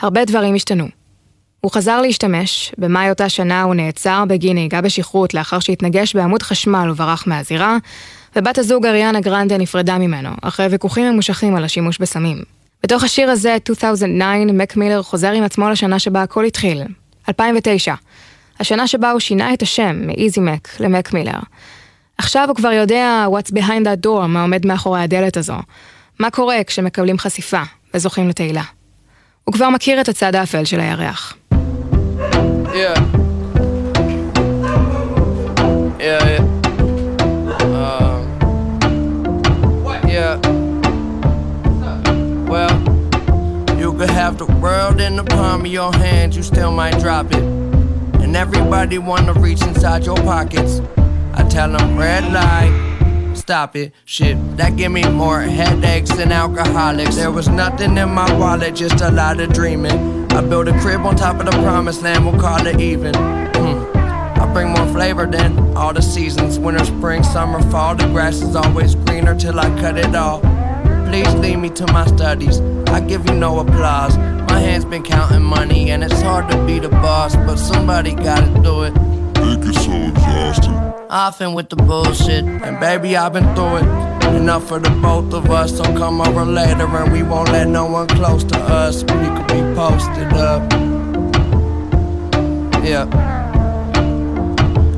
הרבה 0.01 0.26
דברים 0.26 0.55
השתנו. 0.55 0.88
הוא 1.61 1.72
חזר 1.72 2.01
להשתמש, 2.01 2.72
במאי 2.78 3.09
אותה 3.09 3.30
שנה 3.30 3.63
הוא 3.63 3.76
נעצר 3.76 4.24
בגין 4.28 4.53
נהיגה 4.53 4.82
בשכרות 4.82 5.34
לאחר 5.34 5.59
שהתנגש 5.59 6.16
בעמוד 6.16 6.41
חשמל 6.41 6.89
וברח 6.91 7.28
מהזירה, 7.28 7.78
ובת 8.36 8.57
הזוג 8.57 8.86
אריאנה 8.86 9.20
גרנדה 9.20 9.57
נפרדה 9.57 9.97
ממנו, 9.97 10.30
אחרי 10.41 10.68
ויכוחים 10.68 11.11
ממושכים 11.11 11.55
על 11.55 11.63
השימוש 11.63 11.97
בסמים. 11.97 12.43
בתוך 12.84 13.03
השיר 13.03 13.30
הזה, 13.30 13.57
2009, 13.70 14.53
מק 14.53 14.78
מילר 14.78 15.03
חוזר 15.03 15.32
עם 15.32 15.43
עצמו 15.43 15.70
לשנה 15.70 15.99
שבה 15.99 16.24
הכל 16.24 16.45
התחיל, 16.45 16.84
2009. 17.30 17.93
השנה 18.59 18.88
שבה 18.88 19.11
הוא 19.11 19.20
שינה 19.20 19.53
את 19.53 19.61
השם 19.61 20.01
מאיזי 20.07 20.39
מק 20.39 20.70
למק 20.80 21.13
מילר. 21.13 21.39
עכשיו 22.18 22.47
הוא 22.47 22.55
כבר 22.55 22.72
יודע 22.72 23.26
what's 23.32 23.51
behind 23.51 23.86
that 23.86 24.05
door, 24.05 24.28
מה 24.28 24.41
עומד 24.41 24.66
מאחורי 24.66 25.01
הדלת 25.01 25.38
הזו. 25.38 25.55
מה 26.20 26.30
קורה 26.30 26.63
כשמקבלים 26.68 27.18
חשיפה 27.18 27.61
וזוכים 27.93 28.30
לתהילה. 28.30 28.63
הוא 29.43 29.53
כבר 29.53 29.70
מכיר 29.70 30.01
את 30.01 30.09
הצד 30.09 30.36
האפל 30.36 30.66
של 30.66 30.80
הירח. 30.80 31.34
Yeah. 32.74 32.99
Yeah, 35.99 36.24
yeah. 36.32 36.43
Uh, 37.80 38.18
yeah. 40.16 40.36
Well, 42.51 42.76
you 43.80 43.93
could 43.97 44.09
have 44.09 44.38
the 44.38 44.45
world 44.63 44.99
in 44.99 45.16
the 45.16 45.24
palm 45.24 45.61
of 45.61 45.68
your 45.68 45.91
hand, 45.93 46.36
you 46.36 46.43
still 46.43 46.72
might 46.72 46.97
drop 46.99 47.28
it. 47.32 47.45
And 48.24 48.36
everybody 48.36 48.97
wanna 48.97 49.34
reach 49.34 49.61
inside 49.61 50.05
your 50.05 50.18
pockets. 50.34 50.74
I 51.38 51.43
tell 51.49 51.71
them 51.71 51.97
red 51.97 52.31
light, 52.31 53.36
stop 53.36 53.75
it. 53.75 53.93
Shit, 54.05 54.38
that 54.57 54.77
give 54.77 54.91
me 54.91 55.03
more 55.09 55.41
headaches 55.41 56.15
than 56.15 56.31
alcoholics. 56.31 57.15
There 57.15 57.31
was 57.31 57.49
nothing 57.49 57.97
in 57.97 58.09
my 58.09 58.31
wallet, 58.39 58.75
just 58.75 59.01
a 59.01 59.11
lot 59.11 59.39
of 59.39 59.51
dreaming. 59.51 60.31
I 60.31 60.41
built 60.41 60.67
a 60.67 60.79
crib 60.79 61.01
on 61.05 61.15
top 61.15 61.39
of 61.39 61.45
the 61.45 61.51
promised 61.51 62.01
land, 62.01 62.25
we'll 62.25 62.39
call 62.39 62.65
it 62.65 62.79
even. 62.79 63.13
Hmm. 63.15 63.95
I 64.41 64.49
bring 64.53 64.69
more 64.69 64.88
flavor 64.88 65.25
than 65.25 65.75
all 65.75 65.93
the 65.93 66.01
seasons. 66.01 66.59
Winter, 66.59 66.86
spring, 66.86 67.23
summer, 67.23 67.61
fall. 67.71 67.95
The 67.95 68.07
grass 68.07 68.41
is 68.41 68.55
always 68.55 68.95
greener 68.95 69.36
till 69.36 69.59
I 69.59 69.69
cut 69.81 69.97
it 69.97 70.15
all. 70.15 70.39
Please 71.09 71.33
lead 71.36 71.57
me 71.57 71.69
to 71.71 71.86
my 71.91 72.05
studies. 72.07 72.59
I 72.88 72.99
give 72.99 73.25
you 73.27 73.36
no 73.36 73.59
applause. 73.59 74.17
My 74.49 74.59
hands 74.59 74.86
been 74.86 75.03
counting 75.03 75.43
money, 75.43 75.91
and 75.91 76.03
it's 76.03 76.21
hard 76.21 76.49
to 76.51 76.65
be 76.65 76.79
the 76.79 76.89
boss, 76.89 77.36
but 77.36 77.57
somebody 77.57 78.13
gotta 78.13 78.61
do 78.61 78.83
it. 78.83 79.14
It 79.51 79.61
gets 79.61 79.85
so. 79.85 81.05
Often 81.09 81.53
with 81.53 81.69
the 81.69 81.75
bullshit, 81.75 82.43
and 82.43 82.79
baby, 82.79 83.15
I've 83.15 83.33
been 83.33 83.55
through 83.55 83.77
it. 83.77 84.15
Enough 84.35 84.67
for 84.67 84.79
the 84.79 84.89
both 84.89 85.33
of 85.33 85.49
us, 85.49 85.77
so 85.77 85.83
come 85.83 86.19
over 86.19 86.43
later 86.43 86.87
and 86.87 87.11
we 87.11 87.23
won't 87.23 87.49
let 87.49 87.67
no 87.67 87.85
one 87.85 88.07
close 88.07 88.43
to 88.43 88.57
us. 88.59 89.03
We 89.03 89.07
could 89.07 89.47
be 89.47 89.61
posted 89.75 90.33
up. 90.33 90.69
Yeah. 92.83 93.05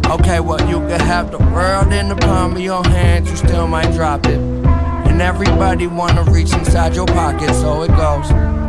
Okay, 0.09 0.39
well, 0.39 0.67
you 0.69 0.79
could 0.87 1.01
have 1.01 1.29
the 1.31 1.39
world 1.39 1.91
in 1.93 2.07
the 2.09 2.15
palm 2.15 2.53
of 2.53 2.61
your 2.61 2.83
hands, 2.85 3.29
you 3.29 3.35
still 3.35 3.67
might 3.67 3.91
drop 3.93 4.25
it. 4.25 4.39
And 4.39 5.21
everybody 5.21 5.87
wanna 5.87 6.23
reach 6.23 6.53
inside 6.53 6.95
your 6.95 7.05
pocket, 7.05 7.53
so 7.53 7.83
it 7.83 7.89
goes. 7.89 8.66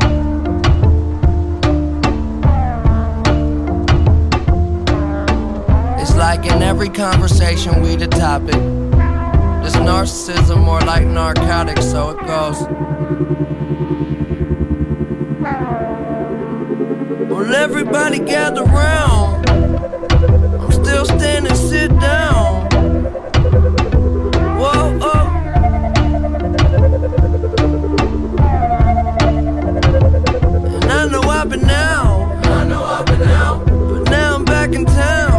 It's 6.09 6.17
like 6.17 6.47
in 6.47 6.63
every 6.63 6.89
conversation 6.89 7.83
we 7.83 7.95
the 7.95 8.07
topic. 8.07 8.55
This 9.63 9.77
narcissism 9.77 10.65
more 10.65 10.81
like 10.81 11.07
narcotics, 11.07 11.85
so 11.85 12.11
it 12.13 12.27
goes. 12.27 12.63
Well, 17.29 17.55
everybody 17.55 18.21
gather 18.21 18.65
round. 18.65 19.51
I'm 19.51 20.73
still 20.73 21.05
standing, 21.05 21.55
sit 21.55 21.91
down. 22.01 22.71
Whoa, 24.59 24.99
oh. 25.03 25.29
And 30.73 30.91
I 30.91 31.07
know 31.11 31.21
I've 31.21 31.51
been 31.51 31.69
out. 31.69 32.47
I 32.47 32.65
know 32.65 32.83
I've 32.83 33.05
been 33.05 33.29
out. 33.29 33.67
But 33.67 34.11
now 34.11 34.37
I'm 34.37 34.47
back 34.47 34.73
in 34.73 34.87
town. 34.87 35.38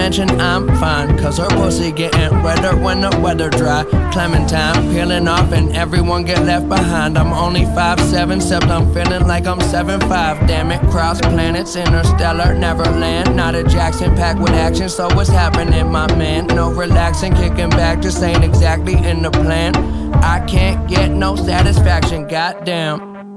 I'm 0.00 0.66
fine? 0.80 1.18
Cause 1.18 1.36
her 1.36 1.48
pussy 1.48 1.92
getting 1.92 2.42
wetter 2.42 2.74
when 2.74 3.02
the 3.02 3.20
weather 3.20 3.50
dry. 3.50 3.84
Clementine 4.12 4.90
peeling 4.90 5.28
off 5.28 5.52
and 5.52 5.76
everyone 5.76 6.24
get 6.24 6.42
left 6.42 6.70
behind. 6.70 7.18
I'm 7.18 7.34
only 7.34 7.60
5'7, 7.60 8.36
except 8.36 8.64
I'm 8.66 8.92
feeling 8.94 9.26
like 9.28 9.46
I'm 9.46 9.58
7'5. 9.58 10.48
Damn 10.48 10.72
it, 10.72 10.80
cross 10.90 11.20
planets, 11.20 11.76
interstellar, 11.76 12.54
neverland. 12.54 13.36
Not 13.36 13.54
a 13.54 13.62
Jackson 13.62 14.16
pack 14.16 14.38
with 14.38 14.52
action, 14.52 14.88
so 14.88 15.06
what's 15.14 15.28
happening, 15.28 15.92
my 15.92 16.12
man? 16.16 16.46
No 16.46 16.72
relaxing, 16.72 17.34
kicking 17.34 17.70
back, 17.70 18.00
just 18.00 18.22
ain't 18.22 18.42
exactly 18.42 18.94
in 18.94 19.20
the 19.20 19.30
plan. 19.30 19.76
I 20.24 20.44
can't 20.46 20.88
get 20.88 21.10
no 21.10 21.36
satisfaction, 21.36 22.26
goddamn. 22.26 23.36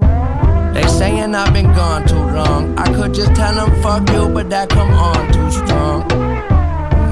They 0.73 0.87
saying 0.87 1.35
I've 1.35 1.53
been 1.53 1.71
gone 1.73 2.07
too 2.07 2.15
long. 2.15 2.79
I 2.79 2.91
could 2.93 3.13
just 3.13 3.35
tell 3.35 3.53
them 3.53 3.79
fuck 3.83 4.09
you, 4.09 4.29
but 4.29 4.49
that 4.49 4.69
come 4.69 4.91
on 4.91 5.31
too 5.33 5.51
strong. 5.51 6.22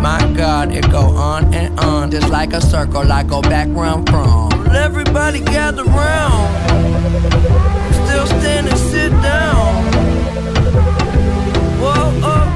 My 0.02 0.20
God, 0.36 0.74
it 0.74 0.90
go 0.90 1.02
on 1.16 1.54
and 1.54 1.80
on, 1.80 2.10
just 2.10 2.30
like 2.30 2.54
a 2.54 2.62
circle. 2.62 3.12
I 3.12 3.22
go 3.22 3.40
back 3.40 3.68
where 3.68 3.86
I'm 3.86 4.04
from. 4.06 4.52
Everybody 4.76 5.42
gather 5.42 5.84
round. 5.84 6.50
Still 7.94 8.26
standing, 8.26 8.76
sit 8.76 9.12
down. 9.22 9.84
Whoa, 11.80 12.22
oh. 12.24 12.48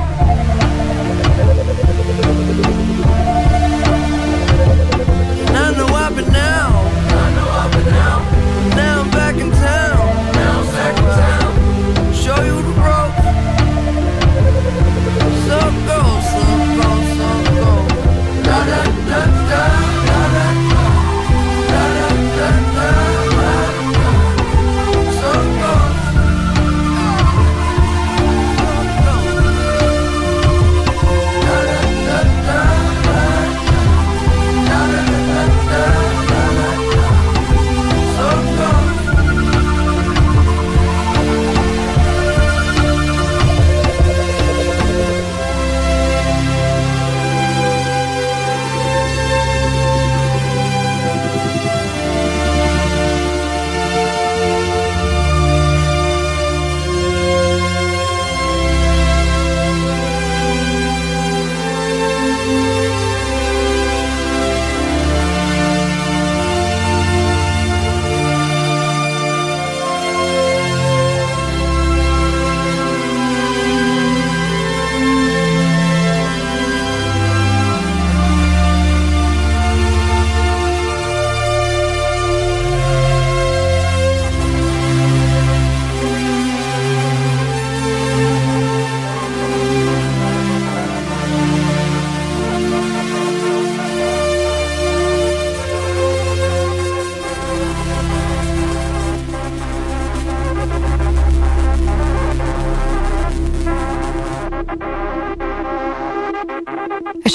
And 5.48 5.58
I 5.58 5.72
know 5.78 5.86
I've 5.94 6.16
been 6.16 6.36
out. 6.36 6.86
I 7.14 7.36
know 7.36 7.50
I've 7.62 7.72
been 7.72 7.94
out. 7.94 8.76
Now 8.76 9.02
I'm 9.02 9.12
back 9.12 9.36
in 9.36 9.52
town. 9.52 10.34
Now 10.34 10.62
I'm 10.62 10.68
back 10.74 10.98
in 10.98 11.06
town. 11.06 12.14
Show 12.14 12.42
you 12.44 12.65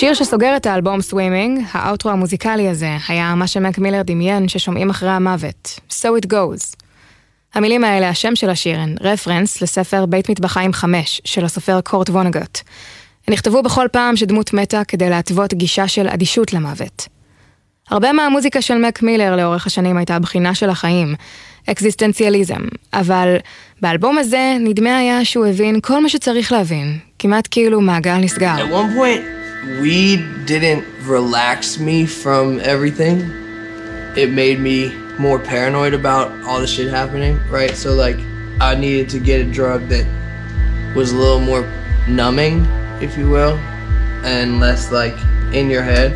השיר 0.00 0.14
שסוגר 0.14 0.56
את 0.56 0.66
האלבום 0.66 1.02
סווימינג, 1.02 1.64
האוטרו 1.72 2.10
המוזיקלי 2.10 2.68
הזה, 2.68 2.96
היה 3.08 3.34
מה 3.34 3.46
שמק 3.46 3.78
מילר 3.78 4.02
דמיין 4.02 4.48
ששומעים 4.48 4.90
אחרי 4.90 5.10
המוות. 5.10 5.80
So 5.90 6.06
it 6.22 6.26
goes. 6.26 6.76
המילים 7.54 7.84
האלה, 7.84 8.08
השם 8.08 8.36
של 8.36 8.50
השיר, 8.50 8.80
הן 8.80 8.94
רפרנס 9.00 9.62
לספר 9.62 10.06
בית 10.06 10.30
מטבחיים 10.30 10.72
5 10.72 11.20
של 11.24 11.44
הסופר 11.44 11.80
קורט 11.80 12.10
וונגוט. 12.10 12.58
הן 13.26 13.34
נכתבו 13.34 13.62
בכל 13.62 13.86
פעם 13.92 14.16
שדמות 14.16 14.52
מתה 14.52 14.84
כדי 14.88 15.10
להתוות 15.10 15.54
גישה 15.54 15.88
של 15.88 16.08
אדישות 16.08 16.52
למוות. 16.52 17.08
הרבה 17.90 18.12
מהמוזיקה 18.12 18.62
של 18.62 18.78
מק 18.78 19.02
מילר 19.02 19.36
לאורך 19.36 19.66
השנים 19.66 19.96
הייתה 19.96 20.18
בחינה 20.18 20.54
של 20.54 20.70
החיים, 20.70 21.14
אקזיסטנציאליזם, 21.70 22.62
אבל 22.92 23.36
באלבום 23.80 24.18
הזה 24.18 24.56
נדמה 24.60 24.98
היה 24.98 25.24
שהוא 25.24 25.46
הבין 25.46 25.80
כל 25.80 26.02
מה 26.02 26.08
שצריך 26.08 26.52
להבין, 26.52 26.98
כמעט 27.18 27.48
כאילו 27.50 27.80
מעגל 27.80 28.16
נסגר. 28.16 28.56
Weed 29.64 30.46
didn't 30.46 30.86
relax 31.02 31.78
me 31.78 32.06
from 32.06 32.60
everything. 32.60 33.20
It 34.16 34.30
made 34.30 34.58
me 34.58 34.96
more 35.18 35.38
paranoid 35.38 35.92
about 35.92 36.32
all 36.44 36.60
the 36.60 36.66
shit 36.66 36.88
happening, 36.88 37.38
right? 37.48 37.76
So 37.76 37.94
like, 37.94 38.18
I 38.58 38.74
needed 38.74 39.10
to 39.10 39.18
get 39.18 39.46
a 39.46 39.50
drug 39.50 39.88
that 39.88 40.06
was 40.96 41.12
a 41.12 41.16
little 41.16 41.40
more 41.40 41.62
numbing, 42.08 42.64
if 43.02 43.18
you 43.18 43.28
will, 43.28 43.56
and 44.24 44.60
less 44.60 44.90
like 44.90 45.14
in 45.52 45.68
your 45.68 45.82
head. 45.82 46.14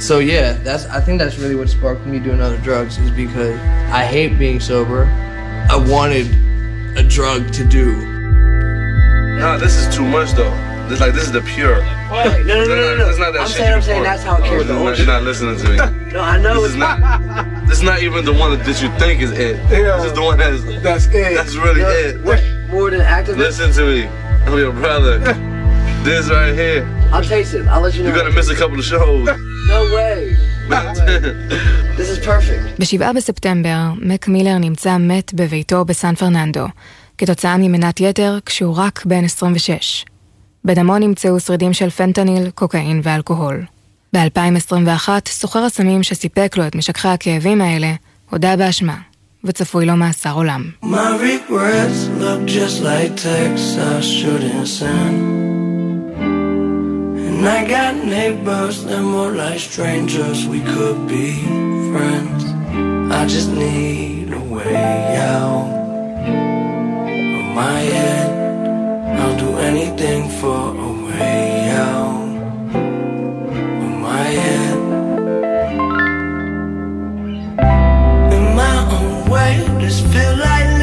So 0.00 0.18
yeah, 0.18 0.52
that's 0.52 0.84
I 0.86 1.00
think 1.00 1.18
that's 1.18 1.38
really 1.38 1.54
what 1.54 1.70
sparked 1.70 2.04
me 2.04 2.18
doing 2.18 2.40
other 2.42 2.58
drugs 2.58 2.98
is 2.98 3.10
because 3.10 3.58
I 3.90 4.04
hate 4.04 4.38
being 4.38 4.60
sober. 4.60 5.04
I 5.70 5.76
wanted 5.76 6.26
a 6.98 7.02
drug 7.02 7.50
to 7.54 7.64
do. 7.64 7.96
Nah, 9.38 9.56
this 9.56 9.74
is 9.76 9.94
too 9.94 10.04
much 10.04 10.32
though. 10.32 10.67
This 10.89 10.99
like 10.99 11.13
this 11.13 11.23
is 11.29 11.31
the 11.31 11.41
pure. 11.41 11.77
Wait, 11.79 12.45
no, 12.45 12.53
no, 12.59 12.65
no, 12.65 12.75
no, 12.75 12.95
no. 12.97 13.09
It's 13.09 13.17
not 13.17 13.31
that 13.33 13.41
I'm 13.41 13.47
shit 13.47 13.57
saying, 13.57 13.73
I'm 13.73 13.79
you 13.79 13.81
saying 13.89 14.03
want. 14.03 14.11
that's 14.11 14.23
how 14.23 14.35
it 14.37 14.43
carries 14.49 14.67
the 14.67 14.73
You're 14.73 14.77
whole 14.77 14.89
not- 14.89 14.97
You're 14.99 15.07
not 15.15 15.23
listening 15.23 15.57
to 15.63 15.67
me. 15.69 15.77
No, 16.13 16.19
I 16.19 16.37
know 16.37 16.53
This 16.61 16.63
it's 16.63 16.73
is 16.73 16.79
not. 16.85 16.97
This 17.67 17.77
is 17.81 17.83
not 17.91 17.99
even 18.03 18.25
the 18.25 18.33
one 18.33 18.49
that 18.57 18.81
you 18.83 18.89
think 19.01 19.21
is 19.21 19.31
it. 19.31 19.55
This 19.69 20.03
is 20.09 20.13
the 20.13 20.21
one 20.29 20.37
that's 20.37 20.61
that's 20.85 21.05
it. 21.07 21.33
That's 21.39 21.55
really 21.65 21.81
it. 21.81 22.13
more 22.69 22.89
than 22.91 23.01
activist. 23.01 23.37
Listen 23.47 23.71
to 23.79 23.83
me. 23.91 24.01
I'm 24.45 24.57
your 24.57 24.73
brother. 24.83 25.13
this 26.03 26.29
right 26.29 26.53
here. 26.53 26.81
I'll 27.13 27.23
taste 27.23 27.53
it. 27.53 27.65
I'll 27.67 27.81
let 27.81 27.93
you 27.95 28.03
know. 28.03 28.09
You're 28.09 28.17
gonna 28.21 28.35
miss 28.35 28.49
a 28.49 28.55
couple 28.61 28.77
of 28.77 28.85
shows. 28.93 29.25
No 29.73 29.79
way. 29.95 30.35
This 31.97 32.09
is 32.09 32.19
perfect. 32.19 32.79
ב-7 32.79 33.13
בספטמבר, 33.15 33.79
מק 34.01 34.27
מילר 34.27 34.57
נמצא 34.57 34.97
מת 34.97 35.33
בביתו 35.33 35.85
בסן 35.85 36.15
פרננדו, 36.15 36.65
כתוצאה 37.17 37.57
ממנת 37.57 37.99
יתר 38.01 38.37
כשהוא 38.45 38.75
רק 38.77 39.03
בן 39.05 39.23
26. 39.23 40.05
בדמו 40.64 40.98
נמצאו 40.98 41.40
שרידים 41.40 41.72
של 41.72 41.90
פנטניל, 41.90 42.50
קוקאין 42.50 43.00
ואלכוהול. 43.02 43.64
ב-2021, 44.12 45.08
סוחר 45.28 45.64
הסמים 45.64 46.02
שסיפק 46.02 46.56
לו 46.56 46.66
את 46.66 46.74
משככי 46.74 47.08
הכאבים 47.08 47.60
האלה, 47.60 47.92
הודה 48.30 48.56
באשמה, 48.56 48.96
וצפוי 49.44 49.86
לו 49.86 49.96
מאסר 49.96 50.32
עולם. 50.32 50.64
My 67.58 67.80
head. 67.80 68.37
I'll 69.20 69.36
do 69.36 69.56
anything 69.58 70.28
for 70.40 70.60
a 70.86 70.90
way 71.06 71.70
out 71.70 72.28
of 73.82 73.92
my 74.06 74.26
head. 74.44 74.78
In 78.36 78.44
my 78.62 78.76
own 78.96 79.30
way, 79.30 79.52
this 79.80 80.00
feel 80.12 80.36
like 80.36 80.77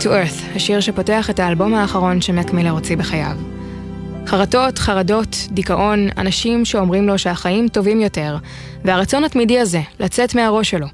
to 0.00 0.04
Earth, 0.04 0.56
השיר 0.56 0.80
שפותח 0.80 1.30
את 1.30 1.40
האלבום 1.40 1.74
האחרון 1.74 2.20
שמק 2.20 2.52
מילר 2.52 2.70
הוציא 2.70 2.96
בחייו. 2.96 3.36
חרטות, 4.26 4.78
חרדות, 4.78 5.36
דיכאון, 5.50 6.08
אנשים 6.18 6.64
שאומרים 6.64 7.06
לו 7.06 7.18
שהחיים 7.18 7.68
טובים 7.68 8.00
יותר, 8.00 8.36
והרצון 8.84 9.24
התמידי 9.24 9.58
הזה, 9.58 9.80
לצאת 10.00 10.34
מהראש 10.34 10.70
שלו. 10.70 10.86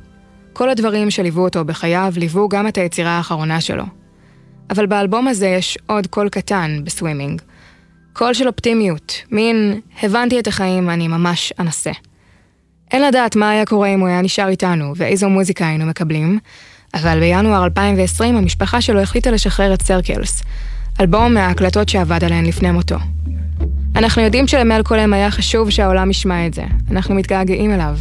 כל 0.53 0.71
הדברים 0.71 1.11
שליוו 1.11 1.43
אותו 1.45 1.65
בחייו, 1.65 2.13
ליוו 2.17 2.49
גם 2.49 2.69
את 2.69 2.79
היצירה 2.79 3.11
האחרונה 3.11 3.61
שלו. 3.61 3.85
אבל 4.71 4.87
באלבום 4.87 5.29
הזה 5.29 5.47
יש 5.47 5.79
עוד 5.87 6.07
קול 6.07 6.29
קטן 6.29 6.81
בסווימינג. 6.85 7.43
קול 8.13 8.35
של 8.35 8.49
אופטימיות, 8.49 9.23
מין 9.31 9.81
הבנתי 10.03 10.39
את 10.39 10.47
החיים, 10.47 10.91
אני 10.91 11.09
ממש 11.09 11.53
אנסה. 11.59 11.93
אין 12.91 13.03
לדעת 13.03 13.37
מה 13.37 13.51
היה 13.51 13.67
קורה 13.67 13.89
אם 13.89 14.01
הוא 14.01 14.09
היה 14.09 14.23
נשאר 14.23 14.49
איתנו, 14.49 14.93
ואיזו 14.97 15.29
מוזיקה 15.29 15.67
היינו 15.67 15.87
מקבלים, 15.87 16.39
אבל 16.95 17.20
בינואר 17.20 17.64
2020 17.64 18.37
המשפחה 18.37 18.80
שלו 18.80 19.01
החליטה 19.01 19.30
לשחרר 19.30 19.74
את 19.74 19.82
סרקלס, 19.82 20.43
אלבום 21.01 21.34
מההקלטות 21.34 21.89
שעבד 21.89 22.24
עליהן 22.24 22.47
לפני 22.47 22.70
מותו. 22.70 22.97
אנחנו 23.97 24.22
יודעים 24.22 24.47
שלמלקולם 24.47 25.12
היה 25.12 25.30
חשוב 25.30 25.70
שהעולם 25.70 26.11
ישמע 26.11 26.47
את 26.47 26.55
זה, 26.55 26.64
אנחנו 26.91 27.14
מתגעגעים 27.14 27.70
אליו. 27.70 27.99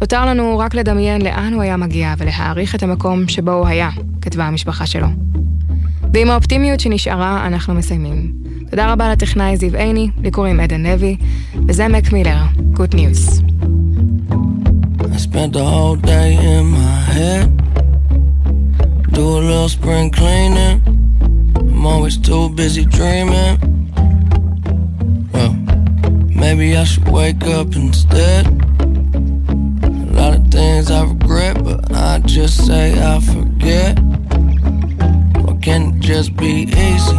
נותר 0.00 0.26
לנו 0.26 0.58
רק 0.58 0.74
לדמיין 0.74 1.22
לאן 1.22 1.52
הוא 1.54 1.62
היה 1.62 1.76
מגיע 1.76 2.14
ולהעריך 2.18 2.74
את 2.74 2.82
המקום 2.82 3.28
שבו 3.28 3.50
הוא 3.50 3.66
היה, 3.66 3.90
כתבה 4.22 4.44
המשפחה 4.44 4.86
שלו. 4.86 5.06
ועם 6.12 6.30
האופטימיות 6.30 6.80
שנשארה, 6.80 7.46
אנחנו 7.46 7.74
מסיימים. 7.74 8.32
תודה 8.70 8.92
רבה 8.92 9.12
לטכנאי 9.12 9.56
זיו 9.56 9.76
עיני, 9.76 10.08
לי 10.22 10.30
קוראים 10.30 10.60
עדן 10.60 10.82
לוי, 10.82 11.16
וזה 11.68 11.88
מק 11.88 12.12
מילר, 12.12 12.36
גוד 12.72 12.94
ניוז. 12.94 13.42
I 15.16 15.18
spent 15.18 15.52
the 15.54 15.64
whole 15.64 15.96
day 15.96 16.30
in 16.52 16.64
my 16.76 17.00
head. 17.16 17.48
Do 19.16 19.22
a 19.22 19.40
little 19.40 19.68
spring 19.70 20.10
cleaning. 20.10 20.82
I'm 21.56 21.86
always 21.86 22.18
too 22.18 22.50
busy 22.50 22.84
dreaming. 22.84 23.56
Well, 25.32 25.54
maybe 26.28 26.76
I 26.76 26.84
should 26.84 27.08
wake 27.08 27.42
up 27.44 27.74
instead. 27.74 28.46
A 28.46 30.12
lot 30.12 30.36
of 30.36 30.48
things 30.48 30.90
I 30.90 31.04
regret, 31.04 31.64
but 31.64 31.90
I 31.96 32.18
just 32.26 32.66
say 32.66 32.92
I 32.92 33.18
forget. 33.20 33.98
Why 35.42 35.56
can't 35.62 35.94
it 35.94 36.00
just 36.00 36.36
be 36.36 36.68
easy? 36.76 37.16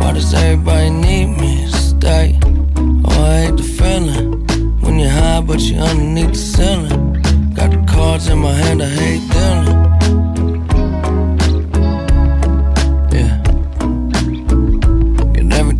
Why 0.00 0.12
does 0.14 0.32
everybody 0.32 0.88
need 0.88 1.26
me 1.38 1.66
to 1.66 1.76
stay? 1.76 2.40
Oh, 2.46 3.22
I 3.22 3.42
hate 3.42 3.58
the 3.58 3.62
feeling 3.62 4.46
when 4.80 4.98
you're 4.98 5.10
high, 5.10 5.42
but 5.42 5.60
you're 5.60 5.82
underneath 5.82 6.32
the 6.32 6.38
ceiling. 6.38 7.52
Got 7.52 7.72
the 7.72 7.84
cards 7.92 8.28
in 8.28 8.38
my 8.38 8.54
hand, 8.54 8.82
I 8.82 8.86
hate 8.86 9.28
dealing. 9.30 9.91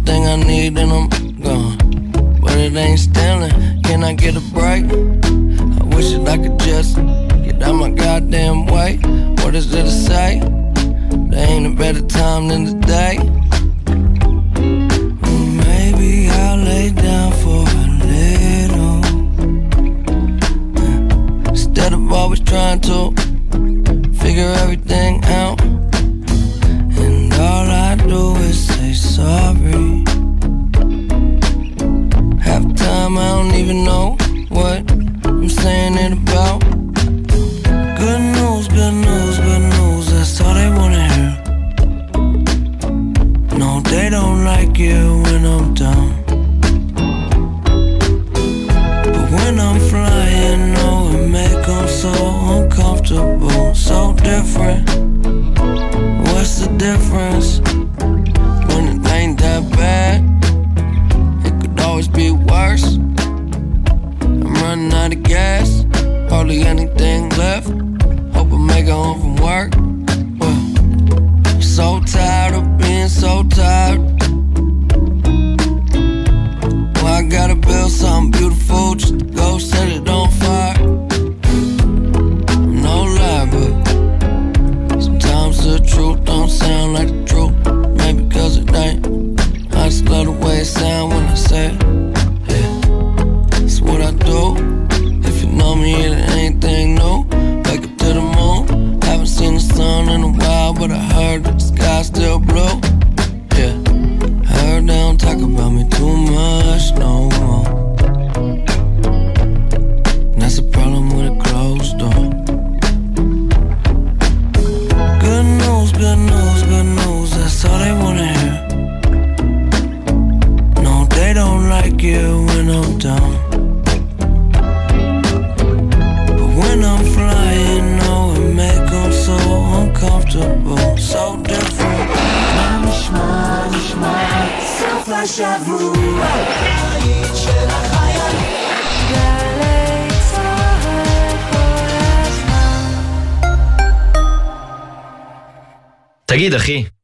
Everything 0.03 0.27
I 0.27 0.37
need 0.37 0.79
and 0.79 0.93
I'm 0.93 1.09
gone. 1.41 2.41
But 2.41 2.57
it 2.57 2.75
ain't 2.75 2.99
stealing. 2.99 3.83
Can 3.83 4.03
I 4.03 4.15
get 4.15 4.37
a 4.37 4.41
break? 4.53 4.85
I 4.85 5.85
wish 5.95 6.13
that 6.13 6.29
I 6.29 6.39
could 6.39 6.59
just 6.61 6.97
get 7.45 7.63
out 7.63 7.75
my 7.75 7.91
goddamn 7.91 8.67
way. 8.67 8.97
What 9.43 9.55
is 9.55 9.71
there 9.71 9.85
to 9.85 9.91
say? 9.91 10.41
There 11.31 11.49
ain't 11.49 11.67
a 11.67 11.77
better 11.77 12.03
time 12.03 12.49
than 12.49 12.81
today. 12.81 13.19
Maybe 15.67 16.29
I'll 16.31 16.59
lay 16.59 16.91
down 16.91 17.33
for 17.43 17.65
a 17.65 17.87
little. 18.11 19.03
Instead 21.49 21.93
of 21.93 22.13
always 22.13 22.41
trying 22.41 22.81
to 22.81 23.13
figure 24.19 24.53
everything 24.63 25.25
out. 25.25 25.82
All 28.93 28.99
I 28.99 28.99
do 28.99 28.99
is 28.99 29.15
say 29.15 29.23
sorry. 29.23 30.05
Don't 33.43 33.55
even 33.55 33.85
know 33.85 34.17
what 34.51 34.91
I'm 35.25 35.49
saying 35.49 35.95
it 35.95 36.13
about. 36.13 36.82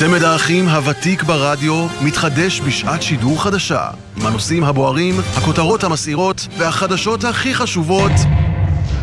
צמד 0.00 0.22
האחים 0.22 0.68
הוותיק 0.68 1.22
ברדיו 1.22 1.86
מתחדש 2.02 2.60
בשעת 2.60 3.02
שידור 3.02 3.42
חדשה 3.42 3.90
עם 4.16 4.26
הנושאים 4.26 4.64
הבוערים, 4.64 5.14
הכותרות 5.36 5.84
המסעירות 5.84 6.48
והחדשות 6.58 7.24
הכי 7.24 7.54
חשובות 7.54 8.12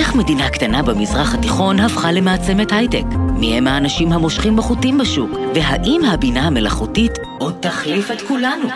איך 0.00 0.14
מדינה 0.14 0.50
קטנה 0.50 0.82
במזרח 0.82 1.34
התיכון 1.34 1.80
הפכה 1.80 2.12
למעצמת 2.12 2.72
הייטק? 2.72 3.04
מי 3.36 3.58
הם 3.58 3.66
האנשים 3.66 4.12
המושכים 4.12 4.56
בחוטים 4.56 4.98
בשוק? 4.98 5.30
והאם 5.54 6.00
הבינה 6.04 6.46
המלאכותית 6.46 7.12
עוד 7.38 7.54
תחליף 7.60 8.10
את 8.10 8.22
כולנו? 8.28 8.68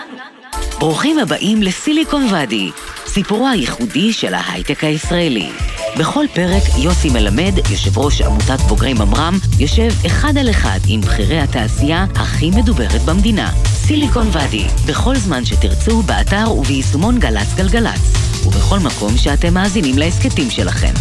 ברוכים 0.78 1.18
הבאים 1.18 1.62
לסיליקון 1.62 2.26
ואדי, 2.30 2.70
סיפורו 3.06 3.48
הייחודי 3.48 4.12
של 4.12 4.34
ההייטק 4.34 4.84
הישראלי. 4.84 5.50
בכל 5.98 6.24
פרק 6.34 6.62
יוסי 6.78 7.10
מלמד, 7.10 7.52
יושב 7.70 7.98
ראש 7.98 8.20
עמותת 8.20 8.60
בוגרי 8.68 8.94
ממר"ם, 8.94 9.34
יושב 9.58 9.90
אחד 10.06 10.36
על 10.36 10.50
אחד 10.50 10.78
עם 10.88 11.00
בכירי 11.00 11.38
התעשייה 11.38 12.06
הכי 12.14 12.50
מדוברת 12.50 13.02
במדינה. 13.02 13.50
סיליקון 13.64 14.26
ואדי, 14.32 14.64
בכל 14.86 15.16
זמן 15.16 15.44
שתרצו, 15.44 16.02
באתר 16.02 16.52
וביישומון 16.52 17.18
גל"צ 17.18 17.54
גלגלצ, 17.56 18.33
ובכל 18.46 18.78
מקום 18.78 19.16
שאתם 19.16 19.54
מאזינים 19.54 19.98
להסכתים 19.98 20.50
שלכם. 20.50 20.92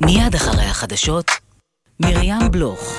מיד 0.00 0.34
אחרי 0.34 0.64
החדשות, 0.64 1.30
מרים 2.00 2.50
בלוך. 2.50 2.96